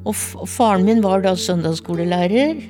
Og 0.08 0.16
faren 0.48 0.86
min 0.88 1.02
var 1.04 1.26
da 1.26 1.34
søndagsskolelærer. 1.36 2.62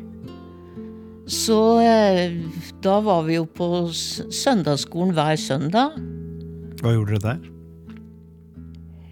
Så 1.27 1.59
eh, 1.83 2.37
da 2.81 2.97
var 3.03 3.25
vi 3.27 3.35
jo 3.35 3.43
på 3.45 3.67
søndagsskolen 3.93 5.13
hver 5.13 5.35
søndag. 5.37 5.97
Hva 6.81 6.93
gjorde 6.95 7.17
dere 7.17 7.25
der? 7.25 7.53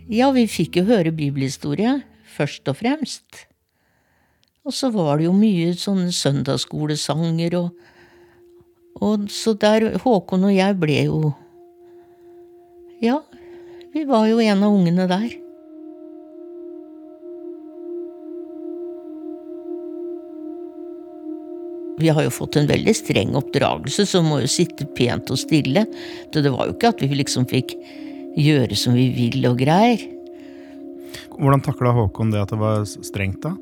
Ja, 0.10 0.30
vi 0.32 0.46
fikk 0.50 0.80
jo 0.80 0.86
høre 0.88 1.12
bibelhistorie, 1.14 2.00
først 2.38 2.70
og 2.72 2.80
fremst. 2.80 3.46
Og 4.66 4.74
så 4.74 4.90
var 4.94 5.20
det 5.20 5.28
jo 5.28 5.36
mye 5.36 5.74
sånne 5.78 6.14
søndagsskolesanger 6.14 7.60
og 7.62 7.92
Og 8.96 9.26
så 9.28 9.52
der 9.60 9.98
Håkon 10.00 10.46
og 10.48 10.54
jeg 10.56 10.78
ble 10.80 11.02
jo 11.04 11.34
Ja, 13.04 13.20
vi 13.92 14.06
var 14.08 14.30
jo 14.30 14.40
en 14.40 14.64
av 14.64 14.72
ungene 14.72 15.04
der. 15.12 15.45
Vi 22.00 22.12
har 22.12 22.26
jo 22.26 22.34
fått 22.34 22.58
en 22.60 22.68
veldig 22.68 22.96
streng 22.98 23.36
oppdragelse, 23.40 24.04
så 24.10 24.22
må 24.24 24.42
jo 24.44 24.52
sitte 24.52 24.88
pent 24.98 25.32
og 25.32 25.40
stille. 25.40 25.86
Så 26.34 26.44
det 26.44 26.52
var 26.52 26.68
jo 26.68 26.76
ikke 26.76 26.92
at 26.92 27.04
vi 27.04 27.16
liksom 27.16 27.48
fikk 27.48 27.76
gjøre 28.36 28.76
som 28.76 28.98
vi 28.98 29.08
vil 29.16 29.48
og 29.48 29.62
greier. 29.62 30.02
Hvordan 31.36 31.64
takla 31.64 31.94
Håkon 31.96 32.34
det 32.34 32.42
at 32.44 32.52
det 32.52 32.60
var 32.60 32.84
strengt, 32.88 33.46
da? 33.46 33.56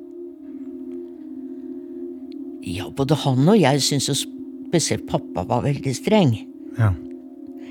Ja, 2.63 2.87
både 2.95 3.17
han 3.25 3.49
og 3.49 3.59
jeg 3.59 3.81
syns 3.83 4.07
jo 4.09 4.15
spesielt 4.15 5.05
pappa 5.09 5.43
var 5.45 5.65
veldig 5.65 5.93
streng. 5.97 6.37
Ja. 6.79 6.93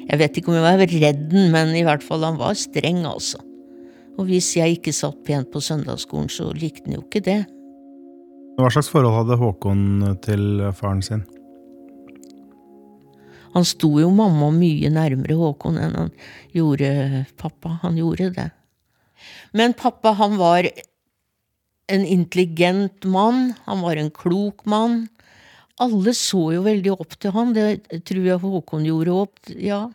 Jeg 0.03 0.19
vet 0.21 0.37
ikke 0.39 0.53
om 0.53 0.59
jeg 0.59 0.67
var 0.67 0.83
redd 0.83 1.25
den, 1.31 1.49
men 1.55 1.73
i 1.79 1.85
hvert 1.87 2.05
fall 2.05 2.27
han 2.27 2.39
var 2.39 2.59
streng, 2.59 3.03
altså. 3.09 3.41
Og 4.21 4.29
hvis 4.29 4.51
jeg 4.59 4.77
ikke 4.77 4.93
satt 4.95 5.23
pent 5.27 5.49
på 5.51 5.63
søndagsskolen, 5.65 6.29
så 6.31 6.51
likte 6.53 6.85
han 6.87 6.99
jo 6.99 7.05
ikke 7.07 7.23
det. 7.25 7.41
Hva 8.59 8.69
slags 8.69 8.91
forhold 8.93 9.17
hadde 9.17 9.39
Håkon 9.41 9.85
til 10.25 10.61
faren 10.77 11.01
sin? 11.05 11.23
Han 13.53 13.65
sto 13.69 13.89
jo 14.01 14.11
mamma 14.13 14.51
mye 14.55 14.91
nærmere 14.93 15.37
Håkon 15.37 15.79
enn 15.81 15.97
han 15.97 16.13
gjorde 16.57 16.91
pappa. 17.41 17.79
Han 17.83 17.97
gjorde 18.01 18.31
det. 18.37 18.49
Men 19.57 19.77
pappa, 19.77 20.15
han 20.19 20.39
var 20.41 20.69
en 21.93 22.05
intelligent 22.05 23.05
mann. 23.05 23.55
Han 23.65 23.85
var 23.85 24.01
en 24.01 24.13
klok 24.13 24.65
mann. 24.69 25.07
Alle 25.81 26.15
så 26.17 26.51
jo 26.55 26.65
veldig 26.65 26.95
opp 26.95 27.17
til 27.21 27.33
han. 27.37 27.57
Det 27.57 28.05
tror 28.09 28.29
jeg 28.29 28.45
Håkon 28.45 28.89
gjorde 28.89 29.19
opp, 29.25 29.53
ja. 29.57 29.87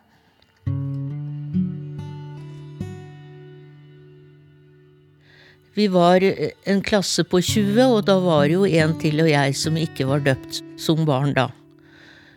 Vi 5.78 5.86
var 5.86 6.24
en 6.66 6.80
klasse 6.82 7.22
på 7.22 7.38
20, 7.38 7.76
og 7.86 8.00
da 8.08 8.16
var 8.18 8.48
det 8.48 8.56
jo 8.56 8.66
en 8.66 8.96
til 8.98 9.20
og 9.22 9.28
jeg 9.30 9.54
som 9.54 9.76
ikke 9.78 10.08
var 10.08 10.24
døpt 10.26 10.58
som 10.80 11.04
barn 11.06 11.36
da. 11.36 11.52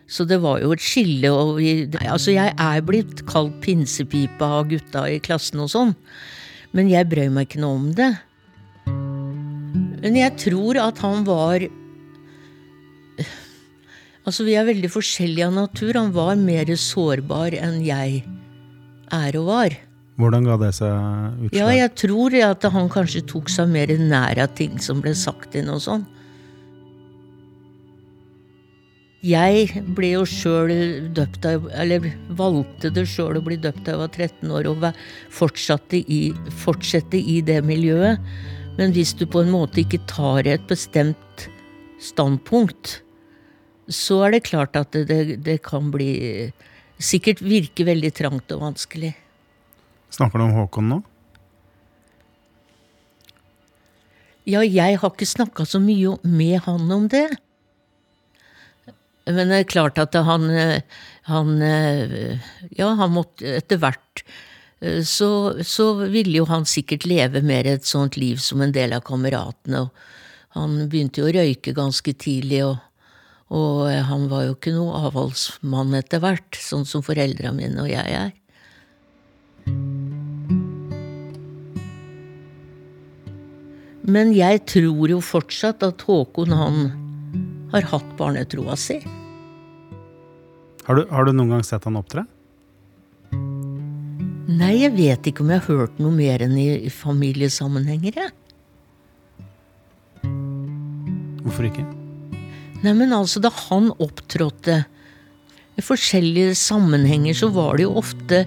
Så 0.06 0.26
det 0.28 0.38
var 0.44 0.60
jo 0.62 0.70
et 0.74 0.84
skille, 0.84 1.30
og 1.32 1.56
vi 1.58 1.88
Altså, 2.04 2.36
jeg 2.36 2.54
er 2.54 2.84
blitt 2.86 3.24
kalt 3.26 3.56
pinsepipa 3.64 4.46
av 4.60 4.68
gutta 4.70 5.08
i 5.10 5.18
klassen 5.24 5.62
og 5.64 5.72
sånn, 5.72 5.94
men 6.70 6.90
jeg 6.92 7.08
brøy 7.10 7.32
meg 7.34 7.48
ikke 7.48 7.64
noe 7.64 7.80
om 7.80 7.90
det. 7.98 8.12
Men 10.02 10.18
jeg 10.18 10.38
tror 10.46 10.78
at 10.82 11.02
han 11.02 11.26
var 11.26 11.66
Altså, 14.22 14.44
vi 14.46 14.54
er 14.54 14.68
veldig 14.68 14.86
forskjellige 14.86 15.48
av 15.48 15.56
natur. 15.56 15.96
Han 15.98 16.12
var 16.14 16.36
mer 16.38 16.68
sårbar 16.78 17.56
enn 17.58 17.80
jeg 17.82 18.20
er 19.10 19.38
og 19.40 19.48
var. 19.50 19.74
Hvordan 20.20 20.44
ga 20.44 20.58
det 20.60 20.72
seg 20.76 21.46
utslag? 21.46 21.56
Ja, 21.56 21.68
jeg 21.72 21.92
tror 21.96 22.34
at 22.44 22.66
han 22.74 22.90
kanskje 22.92 23.24
tok 23.30 23.48
seg 23.52 23.70
mer 23.72 23.92
nær 23.98 24.42
av 24.44 24.52
ting 24.58 24.76
som 24.82 25.00
ble 25.04 25.14
sagt 25.16 25.56
inn 25.56 25.72
og 25.72 25.80
sånn. 25.84 26.04
Jeg 29.22 29.84
ble 29.94 30.16
jo 30.16 30.24
sjøl 30.26 30.72
døpt 31.14 31.44
av 31.46 31.68
Eller 31.78 32.08
valgte 32.34 32.90
det 32.90 33.04
sjøl 33.06 33.38
å 33.38 33.44
bli 33.46 33.54
døpt 33.54 33.84
da 33.86 33.94
jeg 33.94 34.00
var 34.00 34.10
13 34.10 34.50
år, 34.50 34.66
og 34.66 34.86
fortsatte 35.30 36.00
i, 36.02 36.22
fortsette 36.64 37.20
i 37.20 37.38
det 37.46 37.60
miljøet. 37.64 38.18
Men 38.80 38.92
hvis 38.96 39.14
du 39.14 39.24
på 39.30 39.44
en 39.44 39.52
måte 39.52 39.84
ikke 39.84 40.02
tar 40.10 40.48
et 40.50 40.64
bestemt 40.66 41.46
standpunkt, 42.02 42.98
så 43.86 44.24
er 44.26 44.34
det 44.34 44.46
klart 44.48 44.76
at 44.78 44.90
det, 44.96 45.06
det, 45.06 45.38
det 45.46 45.58
kan 45.64 45.90
bli 45.94 46.50
Sikkert 47.02 47.40
virke 47.42 47.82
veldig 47.82 48.12
trangt 48.14 48.52
og 48.54 48.60
vanskelig. 48.62 49.08
Snakker 50.12 50.38
du 50.38 50.44
om 50.44 50.54
Håkon 50.56 50.90
nå? 50.92 51.00
Ja, 54.48 54.60
jeg 54.66 54.98
har 54.98 55.12
ikke 55.12 55.28
snakka 55.28 55.64
så 55.68 55.78
mye 55.80 56.16
med 56.26 56.64
han 56.66 56.90
om 56.90 57.08
det. 57.10 57.28
Men 59.30 59.52
det 59.52 59.60
er 59.60 59.68
klart 59.70 60.00
at 60.02 60.16
han 60.26 60.48
Han 61.30 61.52
Ja, 61.62 62.88
han 62.98 63.14
måtte 63.14 63.56
etter 63.62 63.78
hvert 63.78 64.24
så, 65.06 65.54
så 65.62 65.92
ville 65.94 66.40
jo 66.40 66.46
han 66.50 66.64
sikkert 66.66 67.06
leve 67.06 67.42
mer 67.46 67.68
et 67.70 67.86
sånt 67.86 68.16
liv 68.18 68.40
som 68.42 68.62
en 68.64 68.74
del 68.74 68.94
av 68.96 69.04
kameratene. 69.06 69.84
Og 69.84 70.56
han 70.58 70.88
begynte 70.90 71.22
jo 71.22 71.28
å 71.28 71.34
røyke 71.36 71.74
ganske 71.76 72.14
tidlig, 72.18 72.64
og, 72.66 72.80
og 73.54 73.86
han 74.08 74.26
var 74.32 74.48
jo 74.48 74.56
ikke 74.56 74.74
noe 74.74 75.04
avholdsmann 75.06 75.94
etter 76.00 76.22
hvert, 76.24 76.58
sånn 76.58 76.82
som 76.88 77.04
foreldra 77.06 77.54
mine 77.54 77.78
og 77.84 77.92
jeg 77.92 78.16
er. 78.18 78.32
Men 84.12 84.32
jeg 84.34 84.64
tror 84.68 85.12
jo 85.14 85.20
fortsatt 85.24 85.84
at 85.86 86.02
Håkon 86.08 86.52
han 86.52 86.78
har 87.72 87.86
hatt 87.92 88.14
barnetroa 88.18 88.76
si. 88.76 88.98
Har 90.82 90.98
du, 90.98 91.04
har 91.08 91.24
du 91.24 91.32
noen 91.32 91.54
gang 91.54 91.64
sett 91.64 91.86
han 91.86 91.96
opptre? 92.00 92.26
Nei, 94.52 94.74
jeg 94.82 94.92
vet 94.96 95.28
ikke 95.30 95.44
om 95.44 95.52
jeg 95.54 95.62
har 95.62 95.78
hørt 95.78 96.00
noe 96.02 96.12
mer 96.12 96.42
enn 96.44 96.56
i 96.58 96.90
familiesammenhenger, 96.92 98.18
jeg. 98.18 98.32
Hvorfor 101.42 101.68
ikke? 101.70 101.86
Nei, 102.82 102.92
men 102.98 103.14
altså, 103.14 103.40
da 103.42 103.52
han 103.68 103.92
opptrådte 104.02 104.82
i 105.78 105.84
forskjellige 105.84 106.56
sammenhenger, 106.58 107.38
så 107.38 107.48
var 107.54 107.78
det 107.78 107.86
jo 107.86 107.94
ofte 108.02 108.42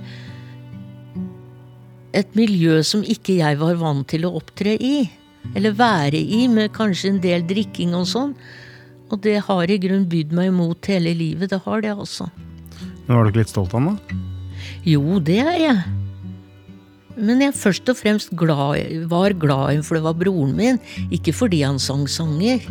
et 2.16 2.38
miljø 2.38 2.80
som 2.88 3.04
ikke 3.04 3.40
jeg 3.42 3.60
var 3.60 3.78
vant 3.82 4.08
til 4.08 4.28
å 4.28 4.36
opptre 4.40 4.76
i. 4.80 5.10
Eller 5.56 5.76
være 5.78 6.18
i, 6.20 6.46
med 6.50 6.74
kanskje 6.76 7.12
en 7.14 7.20
del 7.24 7.46
drikking 7.48 7.94
og 7.98 8.08
sånn. 8.10 8.34
Og 9.14 9.22
det 9.22 9.38
har 9.46 9.70
i 9.70 9.78
grunn 9.82 10.08
bydd 10.10 10.34
meg 10.34 10.50
imot 10.50 10.90
hele 10.90 11.14
livet. 11.14 11.52
Det 11.52 11.62
har 11.68 11.84
det, 11.86 11.94
altså. 11.94 12.30
Men 13.06 13.18
Var 13.18 13.24
du 13.24 13.32
ikke 13.32 13.44
litt 13.44 13.54
stolt 13.54 13.76
av 13.76 13.84
han, 13.84 14.00
da? 14.00 14.24
Jo, 14.86 15.20
det 15.22 15.40
er 15.44 15.60
jeg. 15.62 15.84
Men 17.16 17.44
jeg 17.46 17.56
først 17.56 17.90
og 17.92 18.00
fremst 18.00 18.34
glad, 18.36 18.82
var 19.12 19.36
glad 19.40 19.72
i 19.72 19.78
ham 19.78 19.86
for 19.86 19.98
det 19.98 20.04
var 20.04 20.18
broren 20.20 20.52
min, 20.58 20.82
ikke 21.16 21.34
fordi 21.36 21.62
han 21.64 21.80
sang 21.80 22.04
sanger. 22.12 22.66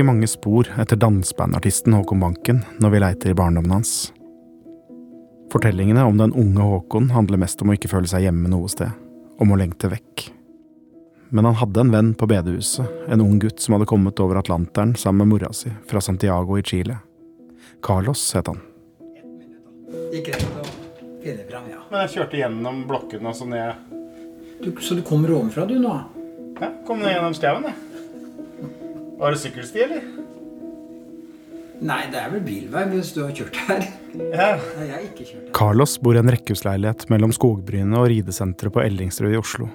Ikke 0.00 0.08
mange 0.08 0.28
spor 0.30 0.68
etter 0.80 0.96
dansebandartisten 0.96 1.92
Håkon 1.92 2.22
Banken 2.22 2.62
når 2.80 2.92
vi 2.94 3.00
leiter 3.02 3.32
i 3.32 3.36
barndommen 3.36 3.74
hans. 3.74 4.14
Fortellingene 5.52 6.06
om 6.08 6.16
den 6.16 6.32
unge 6.32 6.64
Håkon 6.64 7.10
handler 7.12 7.42
mest 7.42 7.60
om 7.60 7.68
å 7.68 7.76
ikke 7.76 7.90
føle 7.90 8.08
seg 8.08 8.24
hjemme 8.24 8.48
noe 8.48 8.70
sted, 8.72 8.88
om 9.36 9.52
å 9.52 9.58
lengte 9.60 9.90
vekk. 9.92 10.30
Men 11.36 11.50
han 11.50 11.58
hadde 11.60 11.82
en 11.84 11.92
venn 11.92 12.08
på 12.16 12.30
bedehuset, 12.30 12.88
en 13.12 13.20
ung 13.20 13.36
gutt 13.42 13.60
som 13.60 13.76
hadde 13.76 13.90
kommet 13.90 14.22
over 14.24 14.40
Atlanteren 14.40 14.94
sammen 14.96 15.26
med 15.26 15.34
mora 15.34 15.52
si 15.52 15.68
fra 15.90 16.00
Santiago 16.00 16.56
i 16.56 16.64
Chile. 16.64 16.96
Carlos 17.84 18.24
het 18.38 18.48
han. 18.48 18.64
Gikk 20.14 20.32
rett 20.32 20.48
og 20.62 20.72
finne 21.20 21.44
fram, 21.50 21.68
ja. 21.74 21.84
Men 21.92 22.06
jeg 22.06 22.14
kjørte 22.14 22.40
gjennom 22.40 22.80
blokkene 22.88 23.34
og 23.34 23.36
så 23.36 23.52
ned 23.52 23.84
Du, 24.64 24.72
så 24.80 24.96
du 24.96 25.04
kommer 25.04 25.36
ovenfra, 25.36 25.68
du, 25.68 25.76
nå? 25.80 25.92
Ja, 26.56 26.72
kom 26.88 27.04
ned 27.04 27.18
gjennom 27.18 27.36
skauen, 27.36 27.68
jeg. 27.68 27.89
Var 29.20 29.34
det 29.34 29.40
sykkelsti, 29.42 29.82
eller? 29.84 30.04
Nei, 31.80 32.00
det 32.12 32.18
er 32.20 32.32
vel 32.32 32.42
bilvei 32.44 32.86
hvis 32.90 33.10
du 33.16 33.22
har 33.22 33.34
kjørt 33.36 33.56
her. 33.66 33.84
Ja. 34.16 34.48
Nei, 34.76 34.86
jeg 34.86 34.94
har 34.94 35.04
ikke 35.04 35.26
kjørt 35.26 35.42
her. 35.44 35.52
Carlos 35.56 35.94
bor 36.00 36.16
i 36.16 36.20
en 36.20 36.32
rekkehusleilighet 36.32 37.04
mellom 37.12 37.32
skogbrynet 37.36 37.98
og 38.00 38.08
ridesenteret 38.12 38.74
på 38.74 38.82
Ellingsrud 38.84 39.32
i 39.32 39.38
Oslo. 39.40 39.68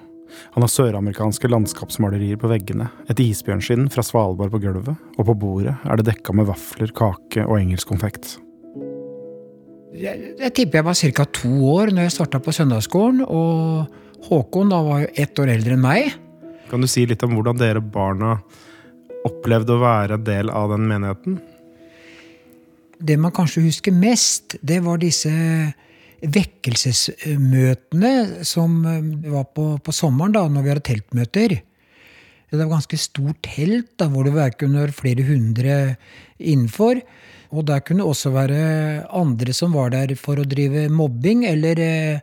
Han 0.55 0.65
har 0.65 0.71
søramerikanske 0.73 1.49
landskapsmalerier 1.49 2.39
på 2.41 2.49
veggene, 2.51 2.89
et 3.09 3.21
isbjørnskinn 3.21 3.85
fra 3.93 4.03
Svalbard 4.03 4.51
på 4.53 4.59
gulvet, 4.65 4.97
og 5.15 5.29
på 5.29 5.37
bordet 5.45 5.75
er 5.85 6.01
det 6.01 6.07
dekka 6.09 6.35
med 6.35 6.49
vafler, 6.49 6.91
kake 6.97 7.45
og 7.45 7.59
engelsk 7.59 7.93
konfekt. 7.93 8.35
Jeg, 9.95 10.33
jeg 10.41 10.51
tipper 10.57 10.81
jeg 10.81 10.89
var 10.89 10.99
ca. 10.99 11.25
to 11.37 11.53
år 11.71 11.93
når 11.93 12.09
jeg 12.09 12.15
starta 12.17 12.41
på 12.43 12.53
søndagsskolen. 12.55 13.21
Og 13.23 14.25
Håkon 14.27 14.73
da 14.73 14.81
var 14.83 15.05
jo 15.05 15.11
ett 15.23 15.39
år 15.39 15.53
eldre 15.53 15.77
enn 15.77 15.85
meg. 15.85 16.15
Kan 16.67 16.83
du 16.83 16.89
si 16.91 17.05
litt 17.07 17.23
om 17.23 17.37
hvordan 17.37 17.61
dere 17.61 17.79
barna 17.79 18.39
opplevde 19.27 19.75
å 19.75 19.81
være 19.81 20.17
del 20.25 20.51
av 20.53 20.71
den 20.73 20.87
menigheten? 20.89 21.39
Det 22.95 23.17
man 23.19 23.33
kanskje 23.35 23.65
husker 23.65 23.93
mest, 23.95 24.55
det 24.63 24.79
var 24.85 25.01
disse 25.01 25.31
vekkelsesmøtene 26.25 28.43
som 28.47 28.85
eh, 28.87 29.31
var 29.31 29.45
på, 29.55 29.65
på 29.83 29.91
sommeren, 29.93 30.33
da, 30.35 30.47
når 30.49 30.63
vi 30.63 30.69
hadde 30.73 30.89
teltmøter. 30.89 31.49
Det 32.45 32.61
var 32.61 32.75
ganske 32.77 32.97
stort 33.01 33.39
telt 33.43 33.91
da, 33.99 34.05
hvor 34.11 34.23
det 34.27 34.57
kunne 34.59 34.83
være 34.85 34.95
flere 34.95 35.23
hundre 35.27 35.73
innenfor. 36.39 37.01
Og 37.55 37.61
der 37.67 37.79
kunne 37.85 38.07
også 38.07 38.29
være 38.35 38.59
andre 39.15 39.53
som 39.55 39.75
var 39.75 39.89
der 39.93 40.15
for 40.19 40.39
å 40.39 40.47
drive 40.47 40.89
mobbing, 40.93 41.45
eller 41.49 41.75
eh, 41.83 42.19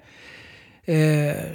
eh, 0.86 1.52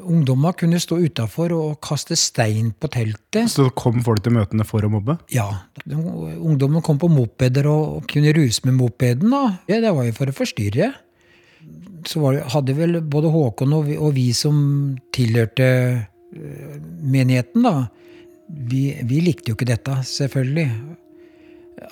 ungdommer 0.00 0.54
kunne 0.58 0.80
stå 0.82 0.98
utafor 1.02 1.54
og 1.56 1.78
kaste 1.84 2.16
stein 2.18 2.72
på 2.72 2.90
teltet. 2.92 3.50
Så 3.52 3.68
kom 3.76 4.02
folk 4.06 4.24
til 4.24 4.36
møtene 4.36 4.66
for 4.68 4.86
å 4.86 4.90
mobbe? 4.92 5.18
Ja. 5.34 5.48
Ungdommen 5.86 6.84
kom 6.86 7.00
på 7.00 7.10
mopeder 7.12 7.68
og 7.70 8.08
kunne 8.10 8.34
ruse 8.36 8.66
med 8.68 8.78
mopeden. 8.78 9.30
da. 9.30 9.44
Ja, 9.70 9.80
det 9.82 9.94
var 9.96 10.08
jo 10.08 10.16
for 10.16 10.30
å 10.30 10.36
forstyrre. 10.36 10.92
Så 12.08 12.22
var, 12.22 12.40
hadde 12.54 12.76
vel 12.78 13.00
både 13.04 13.32
Håkon 13.32 13.74
og 13.76 13.88
vi, 13.90 13.96
og 14.00 14.14
vi 14.16 14.30
som 14.32 14.60
tilhørte 15.12 15.66
uh, 16.00 16.76
menigheten, 17.04 17.66
da 17.66 17.90
vi, 18.50 18.82
vi 19.06 19.20
likte 19.24 19.52
jo 19.52 19.58
ikke 19.58 19.68
dette, 19.68 19.96
selvfølgelig. 20.06 20.66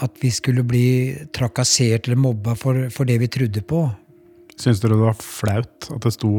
At 0.05 0.19
vi 0.21 0.31
skulle 0.35 0.65
bli 0.67 0.89
trakassert 1.35 2.09
eller 2.09 2.21
mobba 2.21 2.55
for, 2.59 2.89
for 2.95 3.09
det 3.09 3.19
vi 3.23 3.31
trodde 3.33 3.63
på. 3.67 3.87
Syns 4.59 4.81
dere 4.83 4.97
det 4.99 5.07
var 5.07 5.19
flaut 5.23 5.87
at 5.95 6.03
det 6.03 6.11
sto 6.17 6.31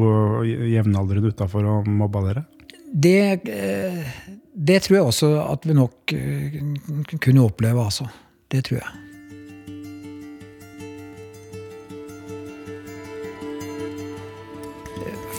jevnaldrende 0.43 1.32
utafor 1.32 1.67
og 1.71 1.88
mobba 1.88 2.23
dere? 2.27 2.43
Det, 2.91 3.47
eh, 3.47 4.08
det, 4.53 4.79
tror 4.84 4.97
jeg 4.97 5.05
også 5.05 5.29
at 5.43 5.67
vi 5.67 5.75
nok 5.77 6.13
eh, 6.13 6.58
kunne 7.21 7.45
oppleve, 7.45 7.84
altså. 7.86 8.10
Det 8.49 8.63
tror 8.65 8.82
jeg. 8.82 8.91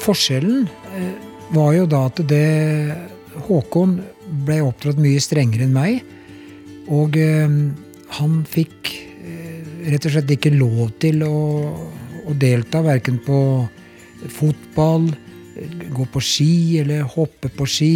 Forskjellen 0.00 0.64
eh, 0.94 1.14
var 1.52 1.74
jo 1.76 1.88
da 1.90 2.04
at 2.08 2.22
det 2.30 2.46
Håkon 3.50 3.98
ble 4.46 4.60
oppdratt 4.64 5.00
mye 5.02 5.20
strengere 5.22 5.66
enn 5.66 5.74
meg. 5.74 6.00
Og 6.90 7.14
han 8.16 8.40
fikk 8.50 8.88
rett 9.86 10.06
og 10.08 10.14
slett 10.14 10.32
ikke 10.34 10.50
lov 10.56 10.90
til 11.02 11.22
å 11.22 11.34
å 12.26 12.34
delta 12.38 12.82
verken 12.84 13.20
på 13.24 13.40
fotball, 14.28 15.08
gå 15.90 16.06
på 16.12 16.22
ski 16.22 16.80
eller 16.80 17.08
hoppe 17.16 17.50
på 17.52 17.66
ski. 17.68 17.94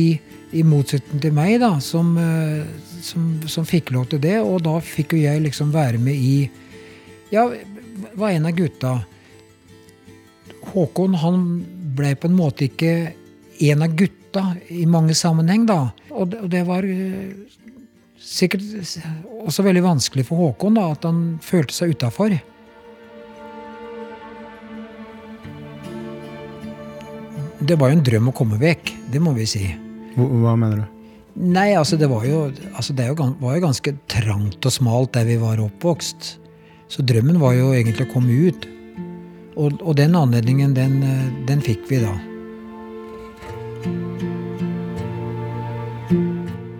I 0.54 0.62
motsetning 0.62 1.18
til 1.18 1.32
meg, 1.34 1.56
da, 1.58 1.72
som, 1.82 2.12
eh, 2.20 2.62
som, 3.02 3.40
som, 3.50 3.64
fikk 3.66 3.90
lov 3.90 4.06
til 4.12 4.20
det. 4.22 4.36
Og 4.38 4.60
da 4.62 4.76
fikk 4.78 5.16
jo 5.16 5.24
jeg 5.24 5.42
liksom 5.48 5.72
være 5.74 5.98
med 5.98 6.14
i 6.14 6.36
Ja, 7.32 7.48
var 8.14 8.30
en 8.30 8.46
av 8.46 8.54
gutta. 8.54 8.92
Håkon 10.70 11.16
han 11.18 11.40
ble 11.96 12.12
på 12.14 12.28
en 12.30 12.36
måte 12.38 12.68
ikke 12.68 13.14
en 13.64 13.82
av 13.82 13.96
gutta 13.98 14.44
i 14.70 14.84
mange 14.86 15.16
sammenheng, 15.18 15.66
da. 15.66 15.88
Og 16.12 16.30
det, 16.30 16.44
og 16.44 16.52
det 16.52 16.62
var 16.68 16.86
eh, 16.86 17.34
sikkert 18.20 18.62
også 19.44 19.66
veldig 19.66 19.82
vanskelig 19.84 20.28
for 20.28 20.44
Håkon 20.44 20.78
da, 20.78 20.90
at 20.94 21.06
han 21.08 21.24
følte 21.42 21.74
seg 21.74 21.96
utafor. 21.96 22.36
Det 27.64 27.78
var 27.80 27.90
jo 27.90 27.98
en 27.98 28.04
drøm 28.04 28.30
å 28.30 28.36
komme 28.36 28.58
vekk. 28.60 28.92
Det 29.12 29.22
må 29.22 29.32
vi 29.36 29.46
si. 29.48 29.64
Hva 30.16 30.54
mener 30.58 30.84
du? 30.84 30.90
Nei, 31.34 31.72
altså 31.74 31.96
det 31.98 32.06
var 32.06 32.22
jo, 32.28 32.44
altså 32.76 32.94
det 32.94 33.08
var 33.18 33.56
jo 33.56 33.62
ganske 33.64 33.94
trangt 34.10 34.62
og 34.62 34.74
smalt 34.74 35.16
der 35.16 35.26
vi 35.26 35.38
var 35.40 35.62
oppvokst. 35.64 36.28
Så 36.92 37.02
drømmen 37.02 37.40
var 37.42 37.56
jo 37.56 37.72
egentlig 37.74 38.06
å 38.06 38.12
komme 38.12 38.36
ut. 38.46 38.68
Og, 39.54 39.80
og 39.82 39.96
den 39.98 40.14
anledningen, 40.18 40.76
den, 40.76 41.00
den 41.48 41.62
fikk 41.64 41.88
vi 41.90 42.02
da. 42.04 42.14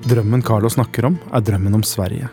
Drømmen 0.05 0.44
Carlo 0.44 0.70
snakker 0.70 1.09
om, 1.09 1.18
er 1.33 1.42
drømmen 1.42 1.81
om 1.81 1.85
Sverige. 1.87 2.29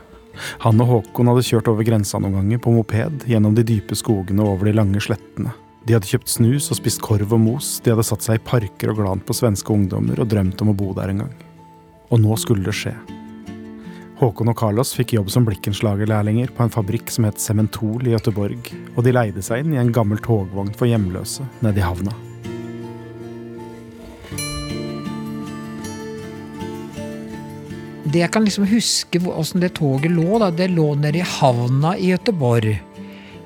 Han 0.66 0.82
og 0.84 0.90
Håkon 0.90 1.30
hadde 1.32 1.46
kjørt 1.48 1.70
over 1.72 1.86
grensa 1.88 2.20
noen 2.22 2.38
ganger 2.40 2.62
på 2.62 2.74
moped 2.76 3.26
gjennom 3.30 3.56
de 3.58 3.66
dype 3.66 3.98
skogene 3.98 4.44
og 4.44 4.58
over 4.58 4.70
de 4.70 4.78
lange 4.78 5.02
slettene. 5.04 5.54
De 5.82 5.96
hadde 5.96 6.06
kjøpt 6.06 6.30
snus 6.30 6.68
og 6.70 6.78
spist 6.78 7.02
korv 7.02 7.32
og 7.34 7.40
mos, 7.42 7.80
de 7.82 7.90
hadde 7.90 8.06
satt 8.06 8.22
seg 8.22 8.38
i 8.38 8.44
parker 8.46 8.92
og 8.92 9.00
glant 9.00 9.24
på 9.26 9.34
svenske 9.34 9.74
ungdommer 9.74 10.20
og 10.22 10.30
drømt 10.30 10.62
om 10.62 10.70
å 10.70 10.78
bo 10.78 10.92
der 10.94 11.10
en 11.10 11.24
gang. 11.24 11.34
Og 12.14 12.22
nå 12.22 12.36
skulle 12.38 12.68
det 12.68 12.76
skje. 12.78 12.94
Håkon 14.20 14.52
og 14.52 14.60
Carlos 14.60 14.92
fikk 14.94 15.16
jobb 15.16 15.32
som 15.34 15.48
blikkenslagerlærlinger 15.48 16.52
på 16.54 16.62
en 16.62 16.74
fabrikk 16.74 17.10
som 17.10 17.26
het 17.26 17.42
Sementol 17.42 18.06
i 18.06 18.14
Göteborg, 18.14 18.70
og 18.94 19.02
de 19.08 19.14
leide 19.16 19.42
seg 19.42 19.64
inn 19.64 19.74
i 19.74 19.80
en 19.82 19.90
gammel 19.96 20.22
togvogn 20.22 20.70
for 20.78 20.86
hjemløse 20.86 21.48
nede 21.66 21.82
i 21.82 21.88
havna. 21.88 22.14
Det 28.12 28.22
jeg 28.22 28.34
kan 28.36 28.46
liksom 28.46 28.68
huske 28.70 29.24
åssen 29.32 29.64
det 29.64 29.72
toget 29.80 30.14
lå, 30.14 30.28
da, 30.44 30.52
det 30.54 30.70
lå 30.76 30.92
nede 31.00 31.24
i 31.24 31.26
havna 31.40 31.96
i 31.98 32.12
Göteborg. 32.12 32.76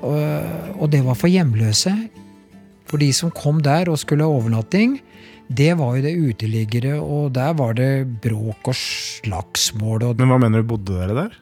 Og, 0.04 0.76
og 0.76 0.92
det 0.92 1.00
var 1.06 1.16
for 1.16 1.32
hjemløse. 1.32 1.94
For 2.86 3.02
de 3.02 3.10
som 3.14 3.32
kom 3.34 3.62
der 3.64 3.90
og 3.90 3.98
skulle 4.00 4.26
ha 4.26 4.30
overnatting, 4.30 5.00
det 5.46 5.72
var 5.78 5.96
jo 5.96 6.04
det 6.04 6.14
uteliggere, 6.18 6.96
og 6.98 7.32
der 7.36 7.54
var 7.58 7.76
det 7.78 7.90
bråk 8.22 8.70
og 8.70 8.76
slagsmål. 8.78 10.08
Og 10.08 10.22
Men 10.22 10.32
hva 10.32 10.38
mener 10.42 10.62
du, 10.62 10.70
bodde 10.74 10.96
dere 10.98 11.14
der? 11.14 11.36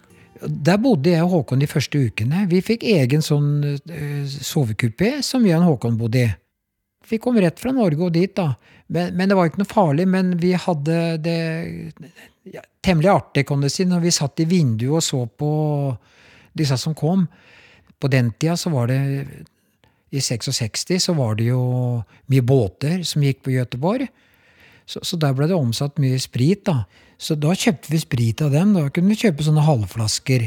Der 0.44 0.80
bodde 0.82 1.12
jeg 1.14 1.24
og 1.24 1.30
Håkon 1.38 1.62
de 1.62 1.68
første 1.70 2.00
ukene. 2.04 2.44
Vi 2.50 2.60
fikk 2.64 2.84
egen 2.84 3.22
sånn 3.24 3.62
uh, 3.64 4.24
sovekupé 4.28 5.22
som 5.24 5.44
vi 5.44 5.54
og 5.56 5.64
Håkon 5.70 5.96
bodde 6.00 6.26
i. 6.26 6.32
Vi 7.08 7.20
kom 7.20 7.36
rett 7.40 7.60
fra 7.60 7.72
Norge 7.72 8.06
og 8.06 8.12
dit, 8.12 8.32
da. 8.36 8.54
Men, 8.92 9.14
men 9.16 9.30
det 9.30 9.36
var 9.38 9.48
ikke 9.48 9.62
noe 9.62 9.70
farlig. 9.70 10.06
Men 10.08 10.34
vi 10.40 10.52
hadde 10.56 10.98
det 11.24 11.38
ja, 12.52 12.64
temmelig 12.84 13.12
artig, 13.12 13.46
kan 13.48 13.64
du 13.64 13.70
si, 13.72 13.86
når 13.88 14.04
vi 14.04 14.12
satt 14.12 14.40
i 14.44 14.48
vinduet 14.48 15.00
og 15.00 15.04
så 15.04 15.24
på 15.28 15.50
disse 16.56 16.76
som 16.80 16.96
kom. 16.96 17.26
På 18.00 18.10
den 18.12 18.32
tida 18.36 18.56
så 18.60 18.72
var 18.74 18.92
det 18.92 19.00
i 20.14 20.20
66 20.22 20.86
så 21.02 21.14
var 21.16 21.34
det 21.38 21.48
jo 21.48 21.62
mye 22.30 22.44
båter 22.46 23.02
som 23.06 23.24
gikk 23.24 23.42
på 23.44 23.54
Gøteborg. 23.56 24.06
Så, 24.86 25.00
så, 25.02 25.16
der 25.18 25.34
ble 25.34 25.48
det 25.50 25.56
omsatt 25.56 25.98
mye 26.02 26.20
sprit. 26.22 26.64
da. 26.68 26.84
Så 27.18 27.34
da 27.40 27.54
kjøpte 27.56 27.90
vi 27.90 28.02
sprit 28.02 28.42
av 28.44 28.52
dem. 28.54 28.76
Da 28.76 28.86
kunne 28.92 29.10
vi 29.10 29.18
kjøpe 29.24 29.46
sånne 29.46 29.64
halvflasker. 29.64 30.46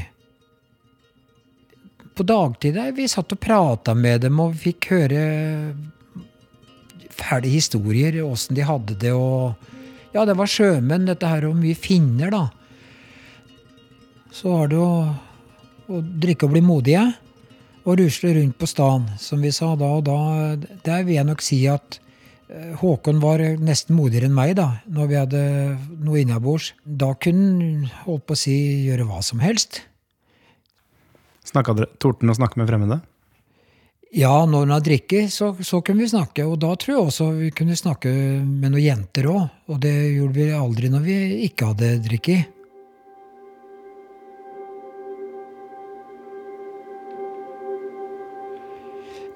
På 2.18 2.26
dagtid 2.26 2.78
der, 2.78 2.94
vi 2.98 3.10
satt 3.12 3.34
og 3.34 3.42
prata 3.42 3.94
med 3.98 4.24
dem, 4.26 4.40
og 4.42 4.56
fikk 4.58 4.92
høre 4.94 5.22
fæle 7.18 7.50
historier, 7.50 8.22
åssen 8.24 8.58
de 8.58 8.66
hadde 8.66 8.98
det. 9.02 9.14
og 9.14 9.58
Ja, 10.14 10.24
det 10.26 10.38
var 10.38 10.50
sjømenn, 10.50 11.10
dette 11.10 11.30
her, 11.30 11.50
og 11.50 11.58
mye 11.60 11.78
finner, 11.78 12.32
da. 12.34 12.46
Så 14.34 14.54
var 14.54 14.72
det 14.72 14.80
å, 14.82 14.92
å 15.90 16.02
drikke 16.02 16.46
og 16.48 16.56
bli 16.56 16.62
modige 16.66 17.06
og 17.88 18.02
rusle 18.02 18.34
rundt 18.36 18.58
på 18.60 18.68
stan, 18.68 19.08
som 19.20 19.42
vi 19.44 19.54
sa 19.56 19.72
da. 19.80 19.94
Og 19.96 20.06
da 20.08 20.20
der 20.86 21.06
vil 21.08 21.16
jeg 21.16 21.28
nok 21.30 21.44
si 21.46 21.62
at 21.72 22.00
eh, 22.52 22.74
Håkon 22.82 23.22
var 23.24 23.44
nesten 23.64 23.96
modigere 23.96 24.28
enn 24.28 24.36
meg 24.36 24.58
da, 24.60 24.70
når 24.92 25.12
vi 25.12 25.20
hadde 25.22 25.44
noe 26.04 26.22
innabords. 26.22 26.74
Da 26.84 27.14
kunne 27.16 27.48
han 27.48 27.94
holdt 28.04 28.28
på 28.28 28.36
å 28.36 28.42
si 28.44 28.58
gjøre 28.88 29.08
hva 29.08 29.22
som 29.24 29.44
helst. 29.44 29.86
Snakka 31.48 31.78
dere 31.78 31.94
Torde 32.02 32.28
å 32.28 32.36
snakke 32.36 32.60
med 32.60 32.68
fremmede? 32.68 33.00
Ja, 34.16 34.46
når 34.48 34.66
han 34.66 34.72
har 34.72 34.84
drikket, 34.84 35.32
så, 35.32 35.52
så, 35.64 35.82
kunne 35.84 36.06
vi 36.06 36.12
snakke. 36.12 36.46
Og 36.48 36.60
da 36.64 36.74
tror 36.80 36.94
jeg 36.94 37.08
også 37.08 37.32
vi 37.38 37.50
kunne 37.56 37.76
snakke 37.76 38.12
med 38.44 38.72
noen 38.72 38.84
jenter 38.84 39.28
òg. 39.32 39.48
Og 39.72 39.82
det 39.84 39.96
gjorde 40.16 40.38
vi 40.38 40.52
aldri 40.56 40.92
når 40.92 41.04
vi 41.08 41.18
ikke 41.48 41.72
hadde 41.74 41.92
drikket. 42.08 42.57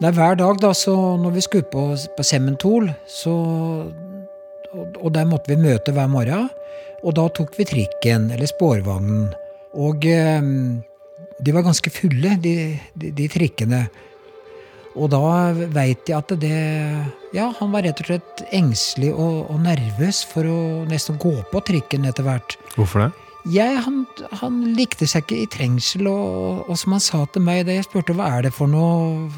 Nei, 0.02 0.10
hver 0.18 0.34
dag, 0.40 0.58
da, 0.58 0.72
så 0.74 0.96
når 1.22 1.36
vi 1.36 1.42
skulle 1.46 1.68
på, 1.70 1.82
på 2.18 2.24
Sementol, 2.26 2.88
så 3.06 3.34
og, 4.72 4.96
og 4.98 5.12
der 5.14 5.28
måtte 5.30 5.52
vi 5.52 5.60
møte 5.62 5.94
hver 5.94 6.10
morgen. 6.10 6.48
Og 7.06 7.14
da 7.18 7.28
tok 7.34 7.54
vi 7.58 7.68
trikken, 7.70 8.30
eller 8.34 8.50
spårvognen. 8.50 9.28
Og 9.78 10.06
eh, 10.10 10.42
de 11.42 11.54
var 11.54 11.66
ganske 11.66 11.94
fulle, 11.94 12.34
de, 12.42 12.56
de, 12.98 13.12
de 13.18 13.28
trikkene. 13.30 13.84
Og 14.98 15.12
da 15.14 15.22
veit 15.72 16.10
jeg 16.10 16.18
at 16.18 16.34
det 16.42 16.58
Ja, 17.32 17.46
han 17.62 17.70
var 17.72 17.86
rett 17.86 18.02
og 18.04 18.10
slett 18.10 18.42
engstelig 18.52 19.14
og, 19.14 19.46
og 19.54 19.62
nervøs 19.64 20.26
for 20.28 20.50
å 20.50 20.58
nesten 20.90 21.22
gå 21.22 21.38
på 21.54 21.62
trikken 21.70 22.10
etter 22.10 22.26
hvert. 22.28 22.58
Hvorfor 22.74 23.06
det? 23.06 23.12
Jeg, 23.54 23.78
han, 23.86 24.04
han, 24.42 24.58
likte 24.78 25.08
seg 25.10 25.24
ikke 25.24 25.40
i 25.46 25.48
trengsel, 25.50 26.10
og, 26.12 26.66
og, 26.68 26.76
som 26.78 26.98
han 26.98 27.02
sa 27.02 27.24
til 27.32 27.46
meg 27.46 27.64
da 27.66 27.78
jeg 27.78 27.88
spurte 27.88 28.14
hva 28.18 28.28
er 28.36 28.50
det 28.50 28.52
for 28.54 28.70
noe 28.70 29.30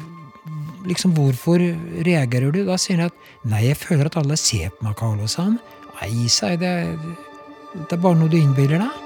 liksom, 0.88 1.14
Hvorfor 1.16 1.62
reagerer 2.06 2.52
du? 2.54 2.62
Da 2.66 2.78
sier 2.80 3.00
han 3.00 3.12
at 3.12 3.48
nei, 3.48 3.64
jeg 3.68 3.80
føler 3.80 4.10
at 4.10 4.18
alle 4.20 4.36
ser 4.40 4.72
på 4.74 4.86
meg, 4.86 4.96
Carlo, 4.98 5.28
sa 5.30 5.48
han. 5.48 5.58
Nei, 6.00 6.28
sa 6.32 6.52
jeg, 6.52 6.62
det, 6.62 6.74
det 7.74 7.96
er 7.96 8.02
bare 8.02 8.18
noe 8.20 8.32
du 8.32 8.38
innbiller 8.38 8.82
deg. 8.82 9.02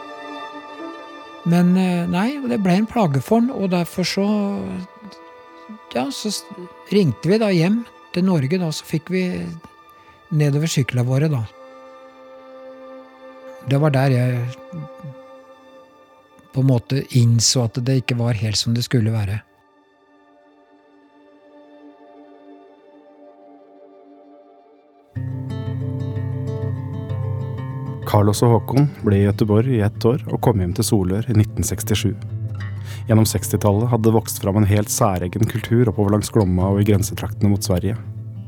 Men 1.48 1.72
eh, 1.80 2.04
nei, 2.10 2.28
det 2.50 2.60
ble 2.64 2.80
en 2.80 2.88
plage 2.88 3.22
for 3.24 3.40
han, 3.40 3.52
og 3.54 3.72
derfor 3.72 4.06
så 4.08 4.28
Ja, 5.94 6.08
så 6.12 6.30
ringte 6.92 7.30
vi 7.30 7.38
da 7.40 7.48
hjem 7.52 7.82
til 8.12 8.26
Norge, 8.26 8.58
da, 8.60 8.68
så 8.72 8.84
fikk 8.84 9.12
vi 9.12 9.22
nedover 10.36 10.68
syklene 10.68 11.06
våre, 11.08 11.30
da. 11.32 11.44
Det 13.68 13.80
var 13.80 13.92
der 13.92 14.12
jeg 14.12 14.42
på 16.52 16.62
en 16.64 16.68
måte 16.68 17.02
innså 17.20 17.66
at 17.68 17.80
det 17.84 18.00
ikke 18.02 18.16
var 18.18 18.38
helt 18.40 18.58
som 18.60 18.76
det 18.76 18.84
skulle 18.86 19.12
være. 19.12 19.42
Carlos 28.18 28.40
og 28.42 28.50
Håkon 28.50 28.88
ble 29.06 29.20
i 29.20 29.26
Göteborg 29.28 29.70
i 29.70 29.82
ett 29.86 30.04
år 30.08 30.24
og 30.26 30.40
kom 30.42 30.58
hjem 30.58 30.72
til 30.74 30.86
Solør 30.88 31.28
i 31.30 31.36
1967. 31.36 32.16
Gjennom 33.06 33.26
60-tallet 33.30 33.92
hadde 33.92 34.08
det 34.08 34.14
vokst 34.16 34.40
fram 34.42 34.58
en 34.58 34.66
helt 34.66 34.90
særegen 34.90 35.46
kultur 35.46 35.86
oppover 35.92 36.16
langs 36.16 36.32
Glomma 36.34 36.72
og 36.72 36.80
i 36.82 36.88
grensetraktene 36.88 37.52
mot 37.52 37.62
Sverige. 37.62 37.94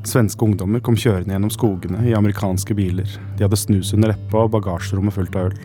Svenske 0.03 0.43
ungdommer 0.43 0.83
kom 0.83 0.97
kjørende 0.99 1.31
gjennom 1.31 1.53
skogene 1.55 2.03
i 2.03 2.17
amerikanske 2.17 2.75
biler. 2.75 3.15
De 3.39 3.45
hadde 3.45 3.61
snus 3.61 3.93
under 3.95 4.11
leppa 4.11 4.43
og 4.43 4.51
bagasjerommet 4.57 5.15
fullt 5.15 5.39
av 5.39 5.53
øl. 5.53 5.57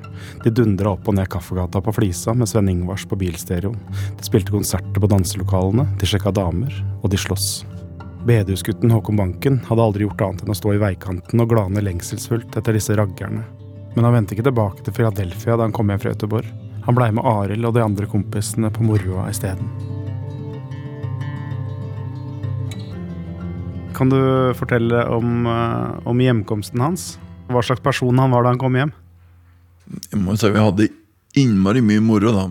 De 0.46 0.54
dundra 0.54 0.94
opp 0.94 1.10
og 1.10 1.18
ned 1.18 1.26
Kaffegata 1.34 1.82
på 1.82 1.98
Flisa 1.98 2.36
med 2.38 2.52
Sven 2.52 2.70
Ingvars 2.70 3.08
på 3.10 3.18
bilstereoen. 3.18 3.82
De 3.90 4.30
spilte 4.30 4.54
konserter 4.54 5.02
på 5.02 5.10
danselokalene, 5.10 5.88
de 5.98 6.06
sjekka 6.06 6.30
damer, 6.36 6.78
og 7.02 7.10
de 7.10 7.18
sloss. 7.18 7.64
Bedehusgutten 8.22 8.94
Håkon 8.94 9.18
Banken 9.18 9.60
hadde 9.66 9.90
aldri 9.90 10.06
gjort 10.06 10.28
annet 10.30 10.46
enn 10.46 10.54
å 10.54 10.60
stå 10.62 10.78
i 10.78 10.82
veikanten 10.86 11.42
og 11.42 11.50
glane 11.50 11.82
lengselsfullt 11.82 12.54
etter 12.54 12.78
disse 12.78 12.94
raggerne. 12.94 13.42
Men 13.96 14.04
han 14.04 14.12
vendte 14.12 14.36
ikke 14.36 14.44
tilbake 14.44 14.84
til 14.84 14.92
Philadelphia 14.92 15.54
da 15.56 15.64
han 15.64 15.72
kom 15.72 15.88
hjem 15.88 16.00
fra 16.02 16.10
Göteborg. 16.12 16.48
Han 16.84 16.96
blei 16.98 17.08
med 17.16 17.24
Arild 17.24 17.64
og 17.64 17.72
de 17.74 17.80
andre 17.80 18.08
kompisene 18.12 18.68
på 18.68 18.84
moroa 18.84 19.30
isteden. 19.32 19.70
Kan 23.96 24.12
du 24.12 24.20
fortelle 24.58 25.00
om, 25.08 25.46
eh, 25.48 25.96
om 26.04 26.20
hjemkomsten 26.20 26.84
hans? 26.84 27.16
Hva 27.48 27.64
slags 27.64 27.80
person 27.80 28.18
han 28.20 28.30
var 28.30 28.44
da 28.44 28.52
han 28.52 28.60
kom 28.60 28.76
hjem? 28.76 28.92
Jeg 30.12 30.20
må 30.20 30.36
jo 30.36 30.42
si 30.42 30.52
vi 30.52 30.60
hadde 30.66 30.90
innmari 31.34 31.80
mye 31.80 32.04
moro 32.04 32.36
da. 32.36 32.46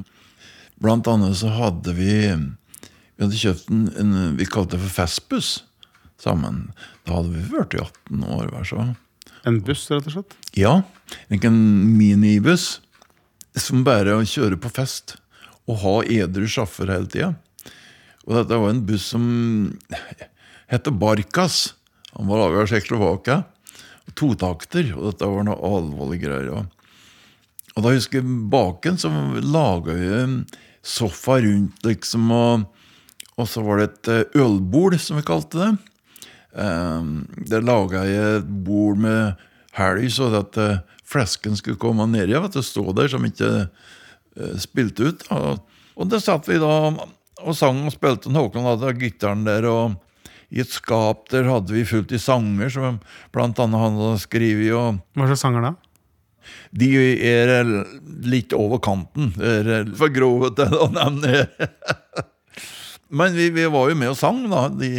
Blant 0.82 1.06
annet 1.08 1.38
så 1.38 1.54
hadde 1.54 1.94
vi 1.94 2.34
Vi 3.16 3.24
hadde 3.24 3.38
kjøpt 3.38 3.70
en, 3.72 3.88
en 3.96 4.36
vi 4.36 4.44
kalte 4.44 4.76
det 4.76 4.82
for 4.82 5.06
Fastbuss 5.06 5.64
sammen. 6.20 6.74
Da 7.06 7.22
hadde 7.22 7.32
vi 7.32 7.46
vært 7.54 7.78
i 7.78 7.80
18 7.80 8.26
år 8.28 8.50
hver 8.50 8.66
så. 8.68 8.96
En 9.46 9.62
buss, 9.62 9.86
rett 9.92 10.08
og 10.10 10.16
slett? 10.16 10.36
Ja. 10.58 10.80
En 11.30 11.60
minibuss 11.98 12.80
som 13.56 13.86
bare 13.86 14.18
kjører 14.28 14.58
på 14.60 14.72
fest 14.74 15.16
og 15.70 15.80
har 15.82 16.12
edru 16.12 16.48
sjåfør 16.50 16.92
hele 16.94 17.10
tida. 17.10 17.34
Og 18.26 18.40
dette 18.40 18.58
var 18.62 18.74
en 18.74 18.86
buss 18.86 19.10
som 19.14 19.26
het 20.72 20.90
Barkas. 20.90 21.76
Han 22.16 22.30
var 22.30 22.42
laga 22.42 22.64
av 22.64 22.72
Tsjekkoslovakia. 22.72 23.44
Totakter, 24.16 24.92
og 24.96 25.10
dette 25.10 25.28
var 25.30 25.46
noe 25.48 25.58
alvorlig 25.70 26.22
greier. 26.22 26.52
Og, 26.54 26.70
og 27.76 27.86
da 27.86 27.94
husker 27.96 28.22
jeg 28.22 28.38
baken 28.54 29.00
så 29.02 29.12
laga 29.42 29.98
jeg 29.98 30.30
sofa 30.86 31.40
rundt, 31.42 31.82
liksom, 31.86 32.30
og, 32.32 32.68
og 33.36 33.50
så 33.50 33.64
var 33.66 33.82
det 33.82 33.88
et 33.88 34.12
ølbol, 34.14 34.44
ølbord, 34.46 34.98
som 35.02 35.18
vi 35.18 35.26
kalte 35.26 35.62
det. 35.62 35.72
Um, 36.56 37.26
der 37.50 37.66
laga 37.66 38.06
jeg 38.08 38.40
et 38.40 38.52
bord 38.66 39.00
med 39.04 39.42
helg, 39.76 40.08
så 40.16 40.30
at 40.40 40.60
uh, 40.62 40.78
flesken 41.04 41.58
skulle 41.60 41.80
komme 41.82 42.08
ned 42.08 42.30
igjen. 42.30 42.44
Vet 42.46 42.56
det 42.56 42.66
stå 42.68 42.88
der 42.96 43.12
som 43.12 43.28
ikke 43.28 43.52
uh, 43.68 44.56
spilte 44.62 45.12
ut. 45.12 45.28
Og, 45.36 45.62
og 45.96 46.10
der 46.12 46.24
satt 46.24 46.48
vi 46.48 46.62
da 46.62 46.72
og 47.46 47.56
sang 47.58 47.84
og 47.84 47.94
spilte. 47.94 48.32
Håkon 48.32 48.68
hadde 48.68 48.96
gitaren 49.02 49.44
der, 49.48 49.68
og 49.68 50.00
i 50.54 50.62
et 50.64 50.72
skap 50.72 51.28
der 51.34 51.50
hadde 51.50 51.74
vi 51.76 51.84
fullt 51.88 52.14
i 52.16 52.22
sanger 52.22 52.72
som 52.72 53.02
blant 53.36 53.60
annet 53.60 53.82
han 53.82 54.00
hadde 54.00 54.24
skrevet. 54.24 54.72
Og 54.72 55.20
Hva 55.20 55.28
slags 55.28 55.44
sanger 55.44 55.70
da? 55.70 55.76
de 56.76 56.90
er 57.26 57.52
eh, 57.60 57.74
litt 58.28 58.54
over 58.56 58.82
kanten. 58.84 59.32
Det 59.38 59.52
er 59.62 59.72
eh, 59.80 59.92
for 59.98 60.14
grove 60.14 60.52
til 60.58 60.76
å 60.78 60.90
nevne. 60.94 61.46
Men 63.16 63.36
vi, 63.38 63.50
vi 63.54 63.68
var 63.72 63.92
jo 63.92 63.98
med 64.00 64.12
og 64.12 64.20
sang, 64.20 64.44
da. 64.52 64.68
De, 64.74 64.92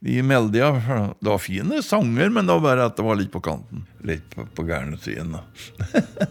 de 0.00 0.22
melodiene. 0.22 1.14
Det 1.20 1.30
var 1.30 1.38
fine 1.42 1.82
sanger, 1.82 2.28
men 2.30 2.46
det 2.46 2.54
var 2.58 2.66
bare 2.66 2.86
at 2.90 2.96
det 2.98 3.06
var 3.06 3.18
litt 3.18 3.32
på 3.34 3.42
kanten. 3.42 3.86
Litt 4.06 4.28
på, 4.34 4.46
på 4.54 4.66
gærne 4.68 4.98
siden, 5.02 5.34
da. 5.34 5.42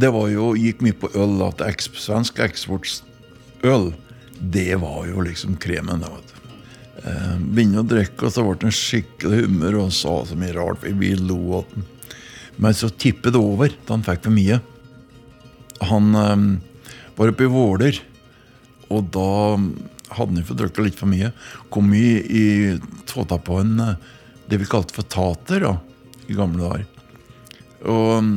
det 0.00 0.12
var 0.12 0.30
jo, 0.32 0.54
gikk 0.56 0.84
mye 0.84 0.96
på 0.96 1.12
øl. 1.16 1.36
At 1.46 1.64
eks, 1.66 1.90
svensk 2.00 2.40
eksportøl, 2.44 3.90
det 4.40 4.72
var 4.80 5.04
jo 5.10 5.24
liksom 5.26 5.58
kremen. 5.60 6.04
da, 6.04 6.12
vet 6.14 6.32
du. 6.32 6.54
Eh, 7.04 7.34
Begynte 7.42 7.84
å 7.84 7.90
drikke, 7.92 8.24
og 8.24 8.32
så 8.32 8.46
ble 8.46 8.56
det 8.60 8.70
en 8.70 8.80
skikkelig 8.80 9.44
humør 9.44 9.82
og 9.84 9.92
sa 9.96 10.16
så 10.28 10.38
mye 10.38 10.56
rart. 10.56 10.86
Vi 10.86 11.12
lo 11.20 11.40
av 11.60 11.68
den. 11.74 11.84
Men 12.56 12.72
så 12.72 12.88
tippet 12.88 13.34
det 13.36 13.40
over 13.42 13.68
da 13.84 13.92
han 13.92 14.04
fikk 14.06 14.24
for 14.24 14.32
mye. 14.32 14.62
Han 15.92 16.16
eh, 16.16 16.46
var 17.18 17.32
oppe 17.32 17.44
i 17.44 17.52
Våler, 17.52 18.00
og 18.88 19.08
da 19.12 19.30
hadde 20.16 20.38
han 20.38 20.48
fått 20.48 20.60
drukket 20.62 20.84
litt 20.88 20.98
for 20.98 21.10
mye. 21.10 21.32
Kom 21.72 21.92
i, 21.96 22.08
i 22.20 22.46
tåta 23.08 23.38
på 23.38 23.60
en 23.62 23.78
eh, 23.82 23.96
det 24.50 24.60
vi 24.62 24.68
kalte 24.70 24.94
for 24.94 25.08
tater 25.10 25.64
da, 25.64 25.72
i 26.30 26.36
gamle 26.38 26.62
dager. 26.62 26.86
Og 27.86 28.12
mm, 28.24 28.36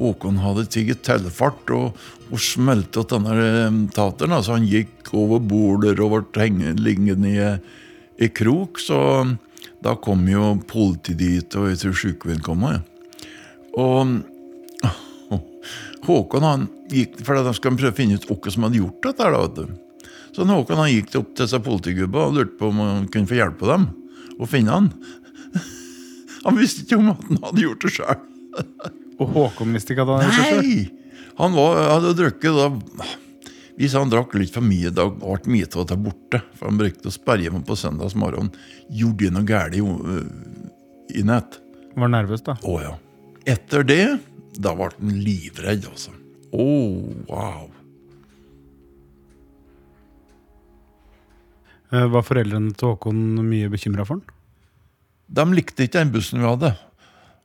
Håkon 0.00 0.40
hadde 0.40 0.64
tigget 0.72 1.02
tellefart 1.04 1.70
og, 1.76 1.98
og 2.30 2.40
smelte 2.42 3.04
til 3.04 3.20
denne 3.20 3.36
eh, 3.36 3.78
tateren. 3.96 4.36
Altså 4.38 4.56
han 4.56 4.68
gikk 4.68 5.12
over 5.16 5.42
border 5.42 6.00
og 6.04 6.32
ble 6.34 6.74
liggende 6.78 7.34
i, 7.34 7.48
i 8.24 8.30
krok. 8.32 8.80
Så 8.82 8.98
da 9.84 9.96
kom 10.00 10.26
jo 10.28 10.54
politiet 10.68 11.20
dit, 11.20 11.56
og 11.56 11.70
jeg 11.70 11.82
tror 11.82 11.98
sykehusveien 12.02 12.44
kom 12.44 12.66
òg. 12.68 12.80
Og 13.80 14.16
Håkon 16.06 16.46
han 16.46 16.66
gikk, 16.90 17.18
for 17.26 17.38
da 17.38 17.52
skal 17.56 17.72
han 17.72 17.80
prøve 17.80 17.94
å 17.94 17.98
finne 17.98 18.18
ut 18.18 18.26
hvem 18.28 18.52
som 18.54 18.66
hadde 18.66 18.80
gjort 18.80 19.08
dette. 19.08 19.30
da, 19.30 19.40
vet 19.44 19.56
du. 19.58 20.10
Så 20.30 20.44
han 20.44 20.52
Håkon 20.54 20.80
han 20.80 20.92
gikk 20.92 21.16
opp 21.20 21.32
til 21.34 21.44
disse 21.46 21.60
politigubba 21.64 22.26
og 22.28 22.38
lurte 22.38 22.56
på 22.58 22.70
om 22.70 22.80
han 22.84 23.08
kunne 23.12 23.30
få 23.30 23.38
hjelpe 23.40 23.68
dem 23.70 23.88
å 24.40 24.48
finne 24.48 24.76
han. 24.76 24.92
Han 26.46 26.56
visste 26.56 26.86
ikke 26.86 26.96
om 26.96 27.10
at 27.12 27.24
han 27.28 27.36
hadde 27.42 27.60
gjort 27.60 27.82
det 27.84 27.90
sjøl. 27.92 28.20
Og 29.20 29.34
Håkon 29.34 29.74
visste 29.76 29.92
ikke 29.92 30.06
at 30.06 30.08
han 30.08 30.22
hadde 30.22 30.30
gjort 30.30 30.62
det 30.62 30.70
sjøl? 30.70 31.34
Han 31.40 31.52
var, 31.56 31.80
hadde 31.90 32.14
drukket 32.16 32.56
da 32.56 32.68
Hvis 33.76 33.96
han 33.96 34.08
drakk 34.12 34.32
litt 34.40 34.54
for 34.54 34.64
mye, 34.64 34.88
da 34.92 35.04
ble 35.12 35.52
mye 35.52 35.68
av 35.68 35.84
det 35.90 35.98
borte. 36.00 36.40
For 36.56 36.70
han 36.70 36.80
brukte 36.80 37.12
å 37.12 37.12
sperre 37.12 37.44
hjemme 37.44 37.60
på 37.68 37.76
søndagsmorgen. 37.76 38.48
Gjorde 38.88 39.26
de 39.26 39.34
noe 39.36 39.44
galt 39.48 39.76
i, 39.76 39.84
i 41.20 41.26
nett? 41.28 41.60
Var 42.00 42.12
nervøs, 42.16 42.44
da. 42.48 42.56
Å 42.64 42.74
ja. 42.80 42.96
Etter 43.48 43.84
det, 43.84 44.02
da 44.58 44.74
ble 44.74 44.90
han 44.90 45.20
livredd, 45.22 45.86
altså. 45.90 46.14
Å, 46.50 46.66
wow. 47.30 47.68
Eh, 51.90 52.06
Var 52.10 52.26
foreldrene 52.26 52.74
til 52.74 52.92
Håkon 52.92 53.24
mye 53.46 53.70
bekymra 53.70 54.06
for 54.06 54.18
han? 54.18 54.36
De 55.30 55.46
likte 55.54 55.86
ikke 55.86 56.00
den 56.00 56.14
bussen 56.14 56.42
vi 56.42 56.48
hadde. 56.48 56.74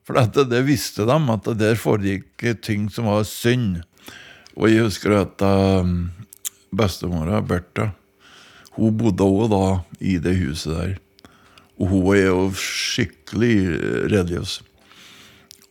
For 0.05 0.17
at 0.21 0.37
det 0.49 0.61
visste 0.67 1.05
de, 1.09 1.17
at 1.33 1.47
det 1.49 1.57
der 1.61 1.81
foregikk 1.81 2.45
ting 2.65 2.89
som 2.93 3.09
var 3.09 3.25
synd. 3.29 3.81
Og 4.55 4.69
jeg 4.69 4.85
husker 4.85 5.15
at 5.17 5.41
um, 5.41 6.11
bestemora, 6.73 7.41
Bertha, 7.45 7.89
hun 8.77 8.93
bodde 8.97 9.25
også 9.25 9.49
da 9.51 9.65
i 10.03 10.17
det 10.21 10.35
huset 10.39 10.75
der. 10.75 10.93
Og 11.81 11.89
hun 11.91 12.05
er 12.13 12.27
jo 12.27 12.45
skikkelig 12.59 13.55
religiøs. 14.13 14.59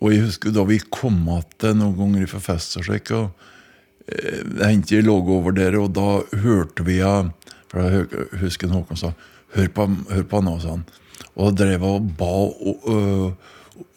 Og 0.03 0.13
jeg 0.13 0.25
husker 0.27 0.53
da 0.55 0.65
vi 0.69 0.81
kom 0.93 1.21
igjen 1.29 1.79
noen 1.81 1.97
ganger 1.99 2.27
fra 2.31 2.41
fest 2.43 2.77
og 2.81 2.87
slik, 2.89 3.11
og 3.15 3.31
eh, 4.09 4.43
det 4.45 4.67
hendte 4.67 4.97
jeg 4.97 5.07
lå 5.07 5.17
over 5.23 5.55
der, 5.57 5.79
og 5.81 5.93
da 5.97 6.09
hørte 6.45 6.85
vi 6.87 6.99
ja, 7.01 7.23
For 7.71 7.81
jeg 7.83 8.07
husker 8.43 8.69
Håkon 8.71 8.97
sa 9.01 9.13
'Hør 9.55 9.69
på, 9.75 9.87
hør 10.11 10.25
på 10.31 10.41
nå', 10.43 10.61
sa 10.63 10.71
han. 10.75 10.85
Og 11.37 11.55
da 11.55 11.65
drev 11.65 11.81
jeg 11.81 11.83
og 11.83 12.09
ba 12.19 12.27
o- 12.27 13.35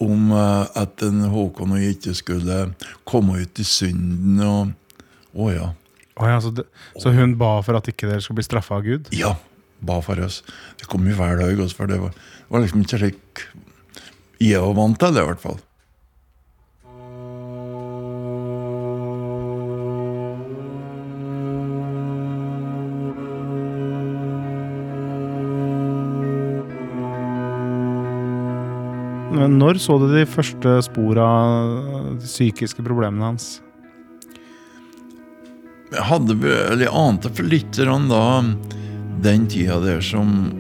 om 0.02 0.32
ø, 0.32 0.66
at 0.76 0.96
den 1.02 1.22
Håkon 1.30 1.72
og 1.74 1.82
jeg 1.82 1.98
ikke 1.98 2.14
skulle 2.18 2.58
komme 3.06 3.42
ut 3.42 3.60
i 3.60 3.64
synden. 3.66 4.40
og 4.42 4.74
Å 5.38 5.52
ja. 5.54 5.68
Oh, 6.18 6.26
ja, 6.26 6.40
så, 6.42 6.50
det, 6.50 6.66
så 6.98 7.12
hun 7.14 7.36
ba 7.38 7.62
for 7.62 7.78
at 7.78 7.86
ikke 7.90 8.08
dere 8.10 8.22
skulle 8.22 8.40
bli 8.40 8.48
straffa 8.48 8.80
av 8.80 8.86
Gud? 8.88 9.10
Ja, 9.14 9.36
ba 9.86 10.00
for 10.02 10.18
oss. 10.26 10.42
Det 10.78 10.88
kom 10.90 11.06
jo 11.06 11.14
hver 11.14 11.38
dag, 11.38 11.60
også, 11.62 11.76
for 11.78 11.86
det 11.90 12.00
var, 12.02 12.10
det 12.10 12.50
var 12.50 12.64
liksom 12.66 12.82
ikke 12.82 12.98
slik 13.04 13.44
jeg 14.42 14.62
var 14.62 14.74
vant 14.78 14.98
til 15.02 15.14
det, 15.14 15.22
i 15.22 15.30
hvert 15.30 15.42
fall. 15.42 15.60
Når 29.38 29.78
så 29.78 30.00
du 30.02 30.08
de 30.10 30.26
første 30.26 30.80
spor 30.88 31.20
av 31.22 32.18
de 32.18 32.26
psykiske 32.26 32.82
problemene 32.86 33.30
hans? 33.30 33.58
Jeg 35.88 36.04
hadde 36.04 36.36
vel, 36.42 36.82
jeg 36.84 36.92
ante 36.92 37.30
for 37.32 37.48
litt 37.48 37.78
da 37.78 38.24
den 39.24 39.48
tida 39.48 39.80
der 39.84 40.02
som 40.02 40.54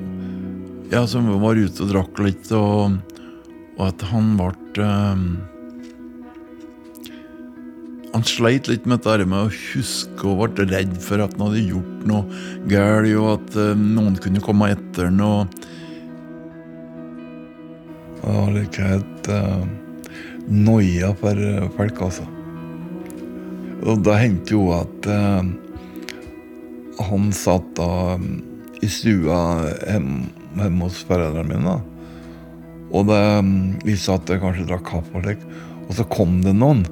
Ja, 0.87 1.03
som 1.09 1.27
var 1.41 1.59
ute 1.59 1.83
og 1.83 1.89
drakk 1.91 2.19
litt, 2.23 2.47
og, 2.55 2.95
og 3.75 3.81
at 3.89 4.05
han 4.07 4.37
ble 4.39 4.85
eh, 4.85 5.23
Han 8.13 8.23
sleit 8.23 8.69
litt 8.71 8.85
med 8.87 9.03
dette 9.03 9.27
med 9.27 9.49
å 9.49 9.51
huske 9.51 10.29
og 10.29 10.45
ble 10.55 10.69
redd 10.69 10.95
for 11.03 11.19
at 11.25 11.35
han 11.35 11.49
hadde 11.49 11.65
gjort 11.73 12.05
noe 12.07 12.23
galt, 12.71 13.11
og 13.17 13.33
at 13.33 13.59
eh, 13.65 13.73
noen 13.97 14.15
kunne 14.21 14.45
komme 14.45 14.71
etter 14.77 15.09
han. 15.09 15.19
og 15.25 15.67
Han 18.23 18.39
har 18.41 18.57
ikke 18.63 18.89
helt 18.89 19.29
uh, 19.31 19.63
noia 20.47 21.11
for 21.19 21.37
eh, 21.37 21.67
folk, 21.77 22.01
altså. 22.07 22.25
Og 23.87 24.01
da 24.05 24.15
hendte 24.17 24.55
jo 24.55 24.69
at 24.75 25.09
uh, 25.11 25.43
han 27.07 27.29
satt 27.35 27.67
da 27.77 28.17
mm, 28.17 28.37
i 28.81 28.89
stua 28.91 29.39
hjemme, 29.85 30.31
hjemme 30.57 30.87
hos 30.87 31.03
foreldrene 31.07 31.47
mine. 31.51 31.75
da. 31.75 31.79
Og 32.95 33.07
det, 33.09 33.21
vi 33.85 33.97
satt 33.99 34.27
der 34.29 34.41
kanskje 34.41 34.67
drakk 34.69 34.87
kaffe 34.87 35.19
og 35.19 35.25
slik, 35.25 35.43
og 35.87 35.95
så 35.99 36.07
kom 36.11 36.39
det 36.45 36.55
noen. 36.55 36.85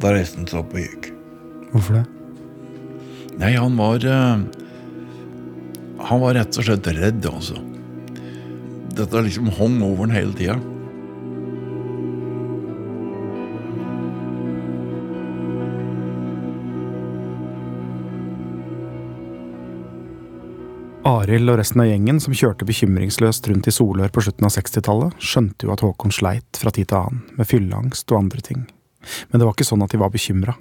Da 0.00 0.14
reiste 0.14 0.40
han 0.40 0.48
seg 0.48 0.62
opp 0.62 0.76
og 0.76 0.84
gikk. 0.84 1.10
Hvorfor 1.72 2.00
det? 2.00 2.06
Nei, 3.40 3.54
han 3.56 3.76
var 3.78 4.02
uh, 4.04 4.42
Han 6.10 6.20
var 6.20 6.34
rett 6.36 6.56
og 6.58 6.66
slett 6.66 6.88
redd, 6.92 7.26
altså. 7.28 7.60
Dette 9.00 9.22
liksom 9.24 9.48
hang 9.56 9.80
over 9.82 10.06
den 10.06 10.12
hele 10.12 10.34
tida. 10.36 10.58
Arild 21.08 21.48
og 21.48 21.56
resten 21.62 21.80
av 21.80 21.88
gjengen 21.88 22.20
som 22.20 22.36
kjørte 22.36 22.68
bekymringsløst 22.68 23.48
rundt 23.48 23.70
i 23.70 23.72
Solør 23.72 24.12
på 24.12 24.20
slutten 24.26 24.44
av 24.44 24.52
60-tallet, 24.52 25.16
skjønte 25.16 25.64
jo 25.64 25.72
at 25.72 25.80
Håkon 25.84 26.12
sleit 26.12 26.60
fra 26.60 26.72
tid 26.74 26.90
til 26.92 27.00
annen 27.00 27.24
med 27.40 27.48
fylleangst 27.48 28.12
og 28.12 28.20
andre 28.20 28.44
ting. 28.44 28.66
Men 29.30 29.40
det 29.40 29.46
var 29.46 29.56
ikke 29.56 29.70
sånn 29.72 29.86
at 29.86 29.94
de 29.94 30.04
var 30.04 30.12
bekymra. 30.12 30.58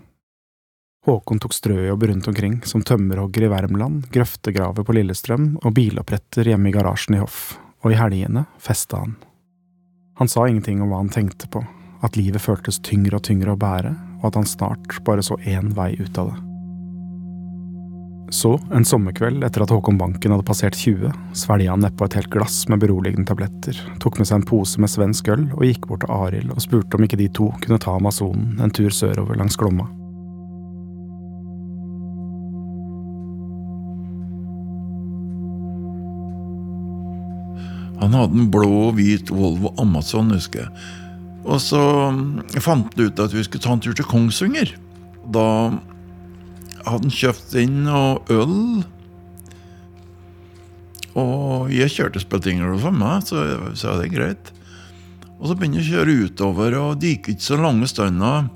Håkon 1.10 1.43
tok 1.43 1.56
strøjobb 1.56 2.08
rundt 2.08 2.28
omkring, 2.32 2.60
som 2.63 2.88
tømmerhogger 2.88 3.49
i 3.49 3.52
Värmland, 3.52 4.08
grøftegraver 4.15 4.88
på 4.88 4.95
Lillestrøm 4.95 5.58
og 5.60 5.73
biloppretter 5.75 6.47
hjemme 6.47 6.71
i 6.71 6.75
garasjen 6.75 7.19
i 7.19 7.23
Hoff, 7.23 7.58
og 7.83 7.93
i 7.93 7.97
helgene 7.99 8.45
festa 8.59 9.03
han. 9.03 9.15
Han 10.19 10.27
sa 10.27 10.47
ingenting 10.47 10.81
om 10.83 10.91
hva 10.91 10.99
han 10.99 11.13
tenkte 11.13 11.47
på, 11.47 11.63
at 12.03 12.19
livet 12.19 12.43
føltes 12.43 12.81
tyngre 12.83 13.19
og 13.19 13.25
tyngre 13.27 13.55
å 13.55 13.59
bære, 13.59 13.95
og 14.19 14.29
at 14.29 14.39
han 14.39 14.47
snart 14.47 14.99
bare 15.07 15.23
så 15.23 15.39
én 15.47 15.71
vei 15.75 15.93
ut 15.99 16.17
av 16.19 16.33
det. 16.33 16.39
Så, 18.29 18.51
en 18.75 18.85
sommerkveld 18.85 19.41
etter 19.45 19.63
at 19.63 19.71
Håkon 19.73 19.97
Banken 19.97 20.35
hadde 20.35 20.45
passert 20.45 20.77
20, 20.77 21.09
svelga 21.33 21.73
han 21.73 21.81
nedpå 21.81 22.05
et 22.05 22.17
helt 22.19 22.29
glass 22.29 22.61
med 22.69 22.83
beroligende 22.83 23.25
tabletter, 23.31 23.79
tok 24.03 24.19
med 24.19 24.29
seg 24.29 24.41
en 24.41 24.49
pose 24.51 24.81
med 24.81 24.91
svensk 24.91 25.31
øl 25.33 25.47
og 25.55 25.65
gikk 25.65 25.89
bort 25.89 26.05
til 26.05 26.13
Arild 26.13 26.53
og 26.53 26.61
spurte 26.61 26.99
om 26.99 27.07
ikke 27.07 27.17
de 27.19 27.31
to 27.33 27.49
kunne 27.63 27.81
ta 27.81 27.95
Amazonen 27.97 28.61
en 28.61 28.75
tur 28.75 28.93
sørover 28.93 29.39
langs 29.39 29.57
Glomma. 29.57 29.89
Han 37.99 38.15
hadde 38.15 38.39
en 38.39 38.51
blå 38.51 38.69
og 38.88 38.95
hvit 38.99 39.31
Volvo 39.33 39.73
Amazon, 39.81 40.31
husker 40.31 40.65
jeg. 40.65 40.88
Og 41.49 41.59
så 41.63 41.81
mm, 42.13 42.59
fant 42.62 42.93
han 42.93 43.09
ut 43.09 43.23
at 43.23 43.33
vi 43.35 43.43
skulle 43.45 43.63
ta 43.63 43.73
en 43.75 43.83
tur 43.83 43.95
til 43.97 44.07
Kongsvinger. 44.07 44.71
Da 45.33 45.47
hadde 46.85 47.09
han 47.09 47.13
kjøpt 47.13 47.57
inn 47.59 47.83
noe 47.88 48.19
øl. 48.33 48.55
Og 51.19 51.71
jeg 51.73 51.91
kjørte 51.91 52.21
spettinger 52.23 52.77
for 52.79 52.95
meg, 52.95 53.27
så 53.27 53.43
jeg 53.43 53.75
sa 53.81 53.97
det 53.99 54.09
er 54.09 54.15
greit. 54.15 54.51
Og 55.39 55.49
så 55.49 55.55
begynte 55.55 55.81
jeg 55.81 55.88
å 55.88 55.97
kjøre 55.97 56.17
utover, 56.27 56.75
og 56.79 56.99
det 56.99 57.15
gikk 57.15 57.33
ikke 57.33 57.47
så 57.47 57.59
lange 57.59 57.88
stunder. 57.89 58.49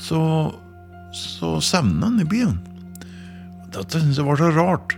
Så, 0.00 0.20
så 1.16 1.56
sovna 1.64 2.08
han 2.08 2.22
i 2.22 2.28
bilen. 2.28 2.58
Dette 3.74 4.00
syntes 4.00 4.20
jeg 4.20 4.28
var 4.28 4.40
så 4.40 4.52
rart. 4.56 4.96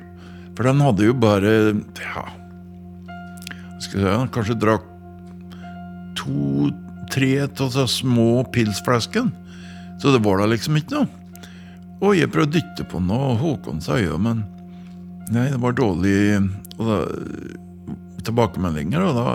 For 0.55 0.69
den 0.69 0.83
hadde 0.85 1.07
jo 1.07 1.17
bare 1.17 1.53
ja, 1.99 2.25
skal 3.81 4.05
jeg 4.05 4.31
kanskje 4.35 4.59
drakk 4.61 4.87
to-tre 6.19 7.33
av 7.47 7.73
de 7.75 7.87
små 7.89 8.45
pilsflaskene. 8.53 9.33
Så 10.01 10.13
det 10.15 10.23
var 10.25 10.41
da 10.41 10.49
liksom 10.49 10.79
ikke 10.81 10.97
noe. 10.97 11.09
Og 12.01 12.17
jeg 12.17 12.31
prøvde 12.33 12.57
å 12.57 12.61
dytte 12.61 12.87
på 12.89 13.01
noe, 13.05 13.35
og 13.35 13.43
Håkon 13.43 13.83
sa 13.85 13.99
ja, 14.01 14.17
men 14.17 14.47
nei, 15.29 15.51
det 15.53 15.61
var 15.61 15.77
dårlig 15.77 16.41
da, 16.79 17.03
tilbakemeldinger. 18.25 19.05
Og 19.05 19.19
da 19.19 19.35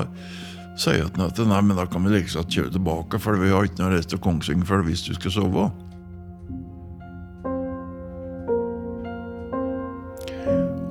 sa 0.81 0.95
jeg 0.95 1.11
at 1.11 1.19
nei, 1.21 1.61
men 1.61 1.77
da 1.77 1.85
kan 1.89 2.05
vi 2.05 2.15
liksom 2.15 2.49
kjøre 2.49 2.73
tilbake, 2.73 3.21
for 3.21 3.37
vi 3.37 3.53
har 3.53 3.67
ikke 3.67 3.83
noe 3.83 3.93
reist 3.93 4.09
til 4.13 4.21
Kongsvinger 4.23 4.67
før 4.67 4.85
hvis 4.87 5.05
du 5.05 5.13
skal 5.17 5.35
sove. 5.37 5.69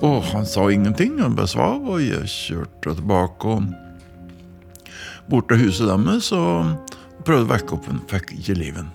Og 0.02 0.22
han 0.32 0.46
sa 0.46 0.66
ingenting, 0.72 1.20
han 1.22 1.36
bare 1.38 1.50
svav, 1.50 1.84
og 1.86 2.02
jeg 2.02 2.28
kjørte 2.30 2.96
tilbake 2.98 3.54
og 3.54 3.70
bort 5.30 5.48
til 5.48 5.62
huset 5.64 5.88
deres 5.88 6.32
og 6.36 6.92
prøvde 7.24 7.46
å 7.46 7.52
vekke 7.54 7.76
opp, 7.76 7.88
men 7.88 8.02
fikk 8.10 8.34
ikke 8.36 8.58
liven. 8.58 8.90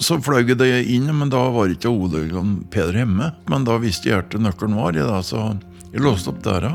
Så 0.00 0.16
fløy 0.24 0.46
jeg 0.48 0.56
det 0.58 0.70
inn, 0.88 1.10
men 1.12 1.28
da 1.28 1.42
var 1.52 1.68
ikke 1.68 1.90
Ole 1.92 2.24
og 2.40 2.54
Peder 2.72 3.02
hjemme. 3.02 3.34
Men 3.52 3.66
da 3.68 3.76
visste 3.82 4.08
jeg 4.08 4.24
hvor 4.32 4.40
nøkkelen 4.40 4.78
var, 4.80 4.96
jeg 4.96 5.04
da, 5.04 5.20
så 5.20 5.50
jeg 5.92 6.00
låste 6.00 6.32
opp 6.32 6.40
døra. 6.44 6.72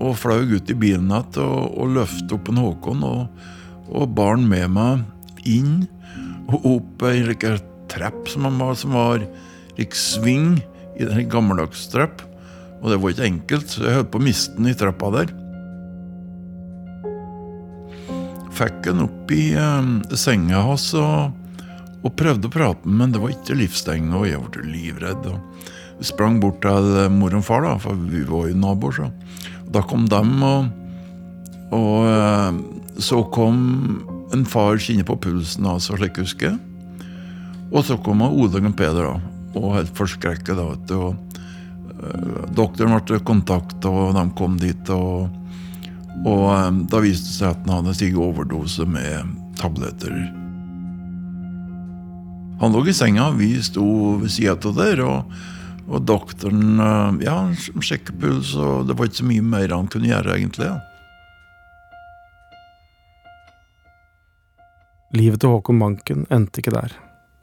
Og 0.00 0.16
fløy 0.16 0.54
ut 0.56 0.72
i 0.72 0.78
bilen 0.78 1.10
igjen 1.12 1.42
og, 1.44 1.76
og 1.76 1.92
løftet 1.98 2.32
opp 2.32 2.48
en 2.48 2.62
Håkon 2.62 3.04
og, 3.04 3.44
og 3.92 4.14
bar 4.16 4.40
med 4.40 4.72
meg 4.72 5.04
inn 5.48 5.84
og 6.48 6.64
opp 6.70 7.04
ei 7.10 7.20
like, 7.26 7.58
trapp 7.92 8.28
som, 8.30 8.48
var, 8.60 8.76
som 8.78 8.96
var 8.96 9.20
like, 9.76 9.96
sving 9.96 10.56
i 10.96 11.04
den 11.04 11.28
gammeldags 11.28 11.86
trapp. 11.92 12.24
Og 12.78 12.92
det 12.92 12.98
var 13.02 13.14
ikke 13.14 13.26
enkelt, 13.26 13.72
så 13.72 13.84
jeg 13.86 13.98
holdt 13.98 14.12
på 14.12 14.20
å 14.20 14.26
miste 14.28 14.58
den 14.58 14.70
i 14.70 14.76
trappa 14.78 15.10
der. 15.16 15.32
Fikk 18.58 18.80
den 18.86 19.04
opp 19.06 19.34
i 19.34 19.42
eh, 19.58 19.90
senga 20.18 20.62
hans 20.66 20.90
og, 20.98 21.34
og 22.02 22.14
prøvde 22.18 22.50
å 22.50 22.54
prate 22.54 22.86
med 22.86 22.98
men 23.02 23.14
det 23.14 23.22
var 23.22 23.34
ikke 23.34 23.58
livstegn, 23.58 24.10
og 24.14 24.26
jeg 24.30 24.42
ble 24.54 24.66
livredd. 24.66 25.28
og 25.30 26.04
Sprang 26.06 26.38
bort 26.42 26.60
til 26.62 26.92
eh, 27.04 27.10
mor 27.10 27.34
og 27.34 27.46
far, 27.46 27.66
da, 27.66 27.76
for 27.82 27.98
vi 28.10 28.22
var 28.26 28.50
jo 28.50 28.58
naboer. 28.58 29.00
Så. 29.00 29.10
Da 29.74 29.82
kom 29.86 30.06
dem, 30.10 30.36
og, 30.46 30.70
og 31.74 32.06
eh, 32.06 32.62
så 33.02 33.22
kom 33.34 33.58
en 34.34 34.44
far 34.46 34.78
kinne 34.82 35.06
på 35.06 35.16
pulsen 35.22 35.66
hans, 35.66 35.90
slik 35.90 36.20
husker. 36.22 36.58
Og 37.68 37.84
så 37.84 37.98
kom 38.00 38.22
Ole 38.24 38.62
og 38.62 38.76
Peder, 38.78 39.10
da, 39.10 39.34
og 39.58 39.74
helt 39.76 39.94
forskrekket. 39.96 40.56
da, 40.56 40.70
vet 40.72 40.86
du, 40.88 40.96
og 41.10 41.27
Doktoren 42.54 42.98
ble 43.06 43.20
kontakta, 43.26 43.90
og 43.90 44.16
de 44.16 44.24
kom 44.38 44.58
dit. 44.60 44.90
Og, 44.94 45.28
og 46.24 46.44
um, 46.50 46.82
da 46.90 47.02
viste 47.02 47.30
det 47.30 47.36
seg 47.36 47.54
at 47.54 47.64
han 47.66 47.80
hadde 47.80 47.96
stiget 47.98 48.20
overdose 48.22 48.86
med 48.88 49.36
tabletter. 49.58 50.14
Han 52.58 52.74
lå 52.74 52.82
i 52.90 52.94
senga, 52.96 53.30
vi 53.38 53.52
sto 53.62 53.86
ved 54.18 54.32
sida 54.34 54.56
av 54.58 54.78
der, 54.78 55.02
og, 55.06 55.34
og 55.86 56.02
doktoren 56.06 56.80
ja, 57.22 57.36
sjekka 57.78 58.16
puls, 58.18 58.56
og 58.58 58.88
det 58.88 58.98
var 58.98 59.06
ikke 59.06 59.22
så 59.22 59.28
mye 59.30 59.44
mer 59.54 59.74
han 59.76 59.90
kunne 59.90 60.10
gjøre, 60.10 60.34
egentlig. 60.34 60.72
Livet 65.14 65.40
til 65.40 65.54
Håkon 65.54 65.78
Banken 65.80 66.26
endte 66.34 66.60
ikke 66.60 66.74
der. 66.74 66.92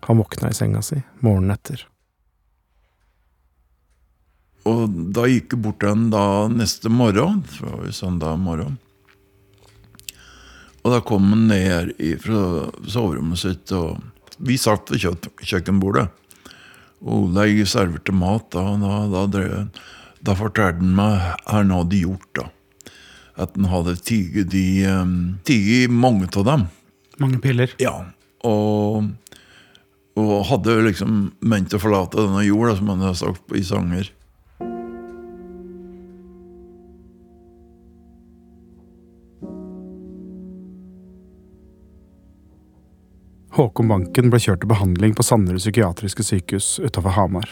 Han 0.05 0.19
våkna 0.21 0.51
i 0.51 0.57
senga 0.57 0.84
si 0.86 0.99
morgenen 1.25 1.55
etter. 1.55 1.88
Og 4.66 4.89
da 5.13 5.28
gikk 5.30 5.53
jeg 5.53 5.61
bort 5.61 5.80
til 5.84 5.93
han 5.93 6.09
da 6.13 6.26
neste 6.49 6.89
morgen, 6.89 7.43
det 7.45 7.61
var 7.61 7.86
jo 7.86 7.93
søndag 7.93 8.39
morgen. 8.41 8.80
Og 10.86 10.93
da 10.93 11.01
kom 11.05 11.32
han 11.34 11.47
ned 11.49 11.93
fra 12.22 12.41
soverommet 12.89 13.41
sitt, 13.41 13.74
og 13.74 14.01
vi 14.38 14.57
satt 14.61 14.91
ved 14.93 15.01
kjø 15.01 15.13
kjøkkenbordet. 15.41 16.07
Og 17.05 17.30
Oleg 17.30 17.61
serverte 17.70 18.13
mat, 18.16 18.47
da, 18.53 18.63
da, 18.82 18.99
da, 19.11 19.24
drev, 19.30 19.82
da 20.26 20.36
fortalte 20.38 20.82
han 20.82 20.93
meg 20.97 21.18
hva 21.18 21.57
han 21.59 21.74
hadde 21.74 22.01
gjort. 22.01 22.30
da. 22.38 22.47
At 23.45 23.57
han 23.57 23.70
hadde 23.70 23.97
tiget 24.05 24.53
i, 24.57 24.86
tiget 25.45 25.93
mange 25.93 26.30
av 26.34 26.47
dem. 26.47 26.68
Mange 27.22 27.41
piller? 27.43 27.74
Ja. 27.82 27.97
Og, 28.45 29.09
og 30.18 30.36
hadde 30.49 30.80
liksom 30.86 31.20
ment 31.45 31.74
å 31.76 31.82
forlate 31.82 32.22
denne 32.22 32.45
jorda, 32.47 32.78
som 32.80 32.93
han 32.93 33.05
hadde 33.05 33.22
sagt 33.22 33.57
i 33.57 33.66
sanger. 33.66 34.13
Håkon 43.56 43.88
Banken 43.88 44.28
ble 44.28 44.39
kjørt 44.43 44.60
til 44.66 44.68
behandling 44.68 45.14
på 45.16 45.24
Sanderud 45.24 45.62
psykiatriske 45.62 46.26
sykehus 46.28 46.74
utafor 46.84 47.14
Hamar. 47.16 47.47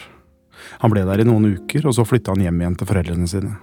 Han 0.82 0.92
ble 0.92 1.00
der 1.08 1.22
i 1.22 1.24
noen 1.24 1.54
uker, 1.56 1.86
og 1.88 1.94
så 1.96 2.04
flytta 2.04 2.34
han 2.34 2.42
hjem 2.44 2.60
igjen 2.60 2.76
til 2.76 2.90
foreldrene 2.90 3.28
sine. 3.30 3.54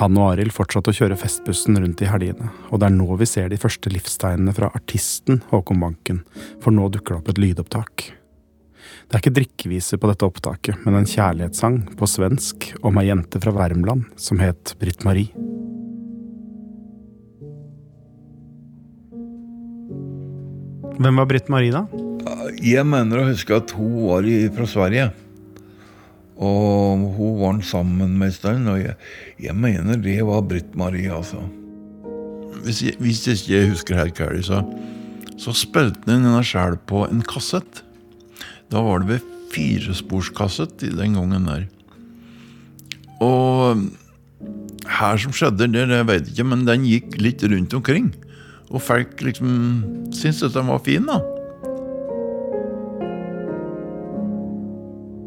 Han 0.00 0.18
og 0.18 0.32
Arild 0.32 0.50
fortsatte 0.56 0.90
å 0.90 0.96
kjøre 0.96 1.18
festbussen 1.20 1.78
rundt 1.78 2.02
i 2.02 2.08
helgene, 2.10 2.50
og 2.72 2.82
det 2.82 2.88
er 2.88 2.96
nå 2.96 3.06
vi 3.20 3.28
ser 3.30 3.46
de 3.52 3.60
første 3.62 3.92
livstegnene 3.94 4.56
fra 4.56 4.72
artisten 4.74 5.38
Håkon 5.52 5.84
Banken, 5.84 6.24
for 6.58 6.74
nå 6.74 6.88
dukker 6.90 7.14
det 7.14 7.20
opp 7.20 7.30
et 7.30 7.42
lydopptak. 7.44 8.08
Det 9.06 9.14
er 9.14 9.22
ikke 9.22 9.36
drikkeviser 9.38 10.02
på 10.02 10.10
dette 10.10 10.26
opptaket, 10.26 10.82
men 10.82 10.98
en 10.98 11.06
kjærlighetssang 11.06 11.84
på 12.00 12.10
svensk 12.10 12.72
om 12.82 12.98
ei 12.98 13.06
jente 13.12 13.38
fra 13.44 13.54
Värmland 13.54 14.10
som 14.18 14.42
het 14.42 14.74
Britt-Marie. 14.82 15.67
Hvem 20.98 21.20
var 21.20 21.28
Britt-Marie, 21.30 21.70
da? 21.70 21.84
Jeg 22.58 22.82
mener 22.88 23.20
å 23.20 23.28
huske 23.28 23.54
at 23.54 23.70
hun 23.76 23.94
var 24.08 24.26
fra 24.56 24.66
Sverige. 24.66 25.06
Og 26.38 27.04
hun 27.14 27.38
var 27.38 27.60
sammen 27.66 28.16
med 28.18 28.30
en 28.30 28.34
stund, 28.34 28.70
og 28.70 28.80
jeg, 28.82 28.96
jeg 29.42 29.54
mener 29.58 29.98
det 30.02 30.18
var 30.26 30.42
Britt-Marie, 30.50 31.10
altså. 31.14 31.44
Hvis 32.64 32.82
jeg, 32.82 32.98
hvis 32.98 33.22
jeg 33.26 33.38
ikke 33.38 33.72
husker 33.72 34.00
helt 34.00 34.18
galt, 34.18 34.46
så, 34.46 34.64
så 35.38 35.54
spilte 35.54 36.02
hun 36.10 36.26
denne 36.26 36.42
sjæl 36.46 36.78
på 36.90 37.04
en 37.06 37.22
kassett. 37.26 37.84
Da 38.70 38.82
var 38.82 39.02
det 39.02 39.12
ved 39.14 39.34
firesporskassett 39.54 40.82
i 40.86 40.94
den 40.98 41.14
gangen 41.18 41.46
der. 41.46 41.68
Og 43.22 43.86
her 44.98 45.18
som 45.22 45.34
skjedde, 45.34 45.70
det, 45.70 45.86
det 45.90 46.06
vet 46.10 46.26
jeg 46.26 46.34
ikke, 46.34 46.50
men 46.50 46.66
den 46.66 46.86
gikk 46.90 47.20
litt 47.22 47.46
rundt 47.46 47.78
omkring. 47.78 48.10
Og 48.68 48.82
folk 48.84 49.20
liksom 49.24 49.50
syntes 50.12 50.54
den 50.54 50.68
var 50.68 50.80
fin, 50.84 51.08
da. 51.08 51.20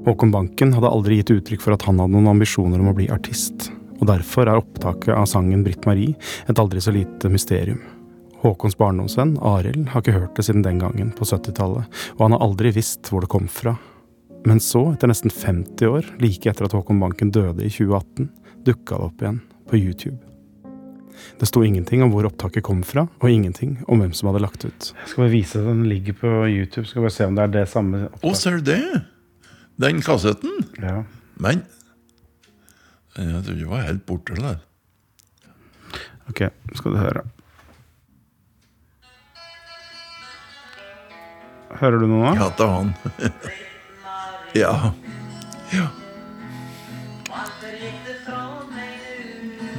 Håkon 0.05 0.33
Banken 0.33 0.73
hadde 0.73 0.89
aldri 0.89 1.19
gitt 1.19 1.33
uttrykk 1.35 1.61
for 1.61 1.75
at 1.75 1.85
han 1.85 1.99
hadde 2.01 2.13
noen 2.15 2.31
ambisjoner 2.31 2.81
om 2.81 2.89
å 2.89 2.95
bli 2.97 3.05
artist, 3.13 3.69
og 3.99 4.07
derfor 4.09 4.49
er 4.49 4.61
opptaket 4.61 5.13
av 5.13 5.27
sangen 5.29 5.61
Britt-Marie 5.65 6.15
et 6.49 6.61
aldri 6.61 6.81
så 6.81 6.93
lite 6.93 7.29
mysterium. 7.29 7.83
Håkons 8.41 8.73
barndomsvenn, 8.79 9.35
Arild, 9.45 9.91
har 9.93 10.01
ikke 10.01 10.15
hørt 10.15 10.33
det 10.37 10.47
siden 10.47 10.65
den 10.65 10.81
gangen, 10.81 11.11
på 11.13 11.27
70-tallet, 11.29 11.85
og 12.17 12.23
han 12.25 12.33
har 12.33 12.41
aldri 12.47 12.73
visst 12.73 13.11
hvor 13.13 13.21
det 13.21 13.29
kom 13.29 13.45
fra. 13.45 13.75
Men 14.49 14.57
så, 14.57 14.87
etter 14.95 15.11
nesten 15.11 15.29
50 15.29 15.93
år, 15.93 16.09
like 16.23 16.49
etter 16.49 16.65
at 16.65 16.73
Håkon 16.73 17.01
Banken 17.03 17.29
døde 17.29 17.61
i 17.61 17.69
2018, 17.69 18.31
dukka 18.65 18.97
det 18.97 19.09
opp 19.11 19.21
igjen, 19.21 19.39
på 19.69 19.77
YouTube. 19.77 20.30
Det 21.41 21.47
sto 21.49 21.63
ingenting 21.65 22.03
om 22.05 22.11
hvor 22.13 22.27
opptaket 22.29 22.63
kom 22.65 22.83
fra, 22.85 23.07
og 23.21 23.29
ingenting 23.31 23.79
om 23.87 24.01
hvem 24.03 24.13
som 24.17 24.29
hadde 24.29 24.43
lagt 24.43 24.65
ut. 24.65 24.91
Jeg 24.93 25.09
skal 25.09 25.23
bare 25.23 25.33
vise 25.33 25.61
at 25.61 25.67
den 25.69 25.83
ligger 25.89 26.17
på 26.21 26.33
YouTube. 26.51 26.85
Skal 26.89 27.05
bare 27.05 27.15
se 27.15 27.27
om 27.29 27.37
det 27.37 27.47
er 27.47 27.53
det 27.55 27.65
samme 27.71 28.07
Å, 28.21 28.33
ser 28.37 28.59
du 28.59 28.71
det? 28.71 28.81
Den 29.81 30.01
kassetten? 30.05 30.65
Ja. 30.81 31.01
Men 31.41 31.63
Jeg 33.17 33.43
trodde 33.43 33.59
det 33.59 33.69
var 33.69 33.87
helt 33.87 34.05
borte. 34.07 34.35
Eller? 34.37 34.59
Ok, 36.29 36.45
skal 36.77 36.93
du 36.93 36.99
høre. 37.01 37.23
Hører 41.81 41.97
du 41.97 42.05
noe 42.05 42.29
nå? 42.29 42.35
Ja, 42.37 42.47
det 42.55 42.67
er 42.67 42.73
han. 42.75 42.93
ja. 44.61 44.73
ja. 45.73 45.87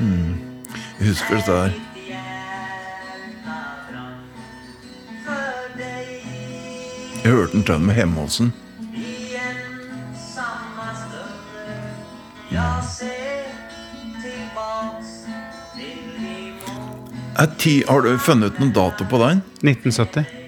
Mm. 0.02 0.31
Jeg 1.02 1.10
husker 1.10 1.34
dette 1.34 1.52
her. 1.52 1.72
Jeg 7.24 7.32
hørte 7.32 7.52
den 7.52 7.64
til 7.64 7.80
med. 7.80 8.52
Er 17.38 17.46
ti, 17.58 17.82
har 17.88 18.00
du 18.00 18.18
funnet 18.18 18.52
ut 18.52 18.60
noen 18.62 18.72
dato 18.72 19.04
på 19.10 19.18
den? 19.24 19.42
1970. 19.66 20.41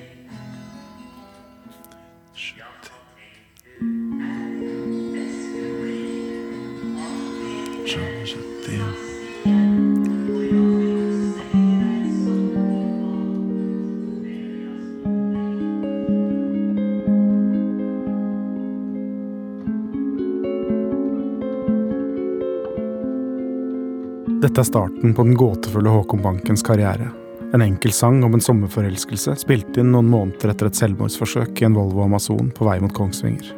Dette 24.55 24.69
er 24.69 24.71
starten 24.71 25.15
på 25.19 25.23
den 25.27 25.35
gåtefulle 25.35 25.91
Håkon 25.91 26.21
Bankens 26.23 26.63
karriere. 26.63 27.09
En 27.57 27.63
enkel 27.65 27.91
sang 27.91 28.21
om 28.23 28.37
en 28.37 28.45
sommerforelskelse 28.47 29.33
spilt 29.41 29.81
inn 29.83 29.89
noen 29.91 30.07
måneder 30.07 30.53
etter 30.53 30.69
et 30.71 30.79
selvmordsforsøk 30.79 31.59
i 31.59 31.67
en 31.67 31.75
Volvo 31.75 32.05
Amazon 32.05 32.53
på 32.55 32.69
vei 32.69 32.77
mot 32.79 32.95
Kongsvinger. 32.95 33.51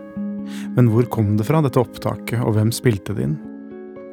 Men 0.73 0.89
hvor 0.89 1.05
kom 1.13 1.35
det 1.37 1.45
fra, 1.51 1.61
dette 1.61 1.85
opptaket, 1.85 2.41
og 2.41 2.57
hvem 2.57 2.73
spilte 2.73 3.13
det 3.13 3.29
inn? 3.29 3.37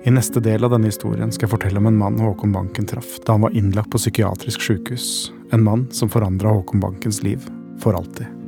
I 0.04 0.12
neste 0.12 0.44
del 0.44 0.68
av 0.68 0.76
denne 0.76 0.92
historien 0.92 1.32
skal 1.32 1.48
jeg 1.48 1.56
fortelle 1.56 1.80
om 1.80 1.88
en 1.88 2.04
mann 2.04 2.20
Håkon 2.20 2.52
Banken 2.52 2.92
traff 2.92 3.16
da 3.24 3.38
han 3.38 3.48
var 3.48 3.56
innlagt 3.56 3.94
på 3.96 4.04
psykiatrisk 4.04 4.68
sykehus. 4.68 5.10
En 5.56 5.64
mann 5.64 5.88
som 5.96 6.12
forandra 6.12 6.52
Håkon 6.52 6.84
Bankens 6.84 7.24
liv 7.24 7.48
for 7.80 7.96
alltid. 7.96 8.43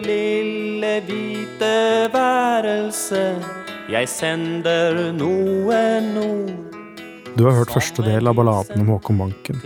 Lille 0.00 0.94
hvite 1.06 1.74
værelse 2.12 3.24
jeg 3.92 4.08
sender 4.08 5.10
noen 5.12 6.12
ord. 6.22 6.52
Du 7.32 7.46
har 7.46 7.56
hørt 7.56 7.72
første 7.72 8.04
del 8.04 8.28
av 8.28 8.36
balladen 8.36 8.82
om 8.84 8.90
Håkon 8.92 9.18
Banken. 9.22 9.58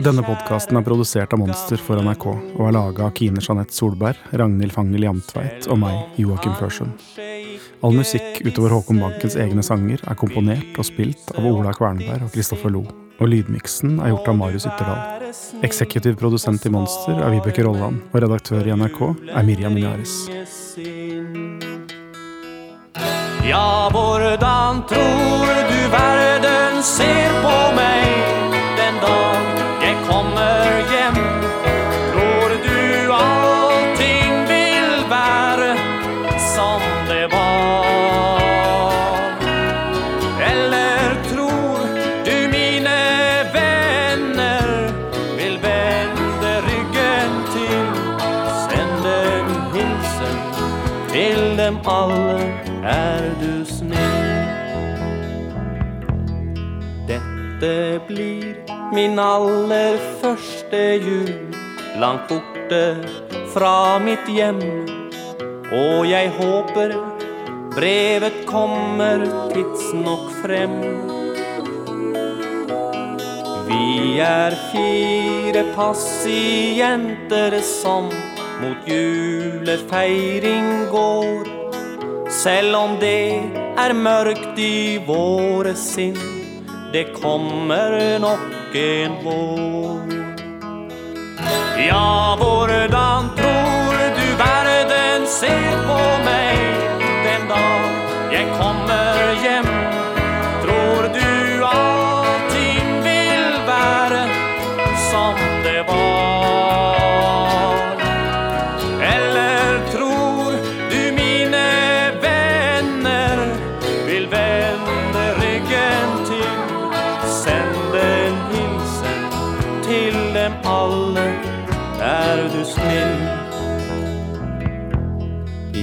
Denne 0.00 0.24
podkasten 0.24 0.78
er 0.80 0.84
produsert 0.86 1.34
av 1.36 1.40
Monster 1.42 1.80
for 1.80 2.00
NRK 2.00 2.26
og 2.32 2.62
er 2.66 2.74
laga 2.76 3.06
av 3.06 3.14
Kine 3.16 3.42
Jeanette 3.44 3.76
Solberg, 3.76 4.20
Ragnhild 4.32 4.72
Fangel 4.72 5.04
Jamtveit 5.04 5.68
og 5.68 5.82
meg, 5.82 6.00
Joakim 6.20 6.56
Førsund. 6.58 6.96
All 7.84 7.96
musikk 7.96 8.40
utover 8.44 8.76
Håkon 8.78 9.00
Bankens 9.04 9.36
egne 9.40 9.64
sanger 9.64 10.00
er 10.00 10.20
komponert 10.20 10.80
og 10.80 10.88
spilt 10.88 11.32
av 11.36 11.48
Ola 11.48 11.76
Kvernberg 11.76 12.26
og 12.26 12.34
Kristoffer 12.34 12.72
Lo, 12.72 12.86
og 13.20 13.32
lydmiksen 13.32 14.00
er 14.00 14.14
gjort 14.14 14.32
av 14.32 14.40
Marius 14.40 14.68
Ytterdal. 14.68 15.19
Eksekutiv 15.62 16.16
produsent 16.18 16.64
i 16.66 16.70
Monster 16.72 17.20
er 17.22 17.30
Vibeke 17.34 17.64
Rolland, 17.66 18.00
og 18.10 18.22
redaktør 18.24 18.66
i 18.66 18.74
NRK 18.74 19.00
er 19.30 19.46
Miriam 19.46 19.74
Minyaris. 19.76 20.14
Ja, 23.46 23.88
hvordan 23.90 24.82
tror 24.90 25.54
du 25.70 25.80
verden 25.94 26.82
ser 26.82 27.42
på 27.44 27.58
meg 27.78 28.09
min 59.00 59.18
aller 59.18 59.96
første 60.20 60.78
jul, 61.00 61.30
langt 62.02 62.28
borte 62.28 62.80
fra 63.54 63.96
mitt 64.02 64.26
hjem. 64.28 64.58
Og 65.72 66.04
jeg 66.10 66.28
håper 66.36 66.92
brevet 67.72 68.42
kommer 68.50 69.24
tidsnok 69.54 70.26
frem. 70.42 70.76
Vi 73.70 74.20
er 74.26 74.58
fire 74.68 75.64
pasienter 75.78 77.56
som 77.64 78.12
mot 78.60 78.92
julefeiring 78.92 80.70
går. 80.92 81.48
Selv 82.42 82.76
om 82.84 82.98
det 83.00 83.40
er 83.80 83.96
mørkt 83.96 84.60
i 84.60 85.00
våre 85.08 85.72
sinn, 85.88 86.18
det 86.92 87.14
kommer 87.16 88.18
nok 88.20 88.59
en 88.74 89.12
vår. 89.24 90.00
Ja, 91.88 92.36
hvordan 92.38 93.30
tror 93.36 93.94
du 94.16 94.36
verden 94.36 95.26
ser 95.26 95.86
på 95.86 96.00
meg 96.24 96.69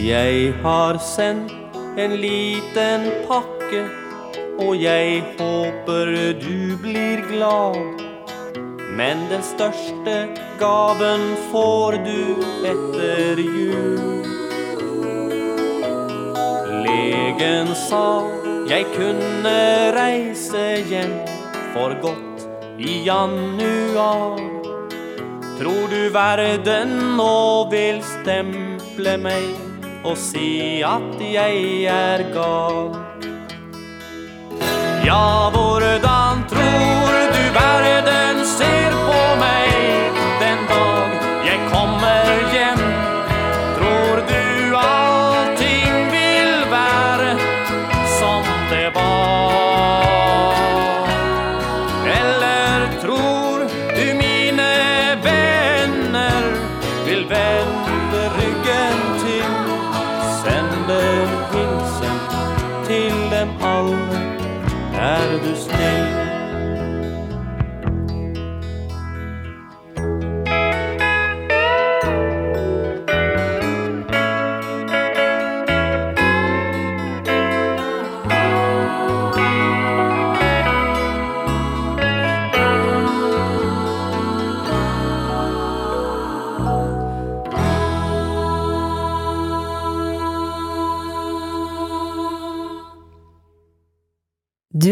Jeg 0.08 0.54
har 0.64 0.96
sendt 1.04 1.76
en 2.00 2.14
liten 2.22 3.10
pakke, 3.28 3.82
og 4.64 4.78
jeg 4.80 5.18
håper 5.36 6.12
du 6.40 6.78
blir 6.80 7.26
glad. 7.28 7.76
Men 8.96 9.26
den 9.28 9.44
største 9.44 10.16
gaven 10.62 11.26
får 11.52 12.00
du 12.08 12.40
etter 12.72 13.44
jul. 13.44 14.24
Legen 16.88 17.76
sa 17.76 18.24
jeg 18.72 18.88
kunne 18.96 19.60
reise 20.00 20.66
hjem 20.88 21.20
for 21.76 22.00
godt 22.08 22.48
i 22.80 23.02
januar. 23.12 24.40
Tror 25.60 25.88
du 25.92 26.04
verden 26.16 27.00
nå 27.20 27.40
vil 27.76 28.06
stemple 28.16 29.20
meg 29.20 29.67
og 30.08 30.16
si 30.18 30.82
at 30.88 31.20
jeg 31.20 31.84
er 31.92 32.22
gal? 32.32 32.96
Ja, 35.04 35.50
hvordan 35.52 36.48
tror 36.52 37.18
du 37.34 37.44
verden 37.58 37.87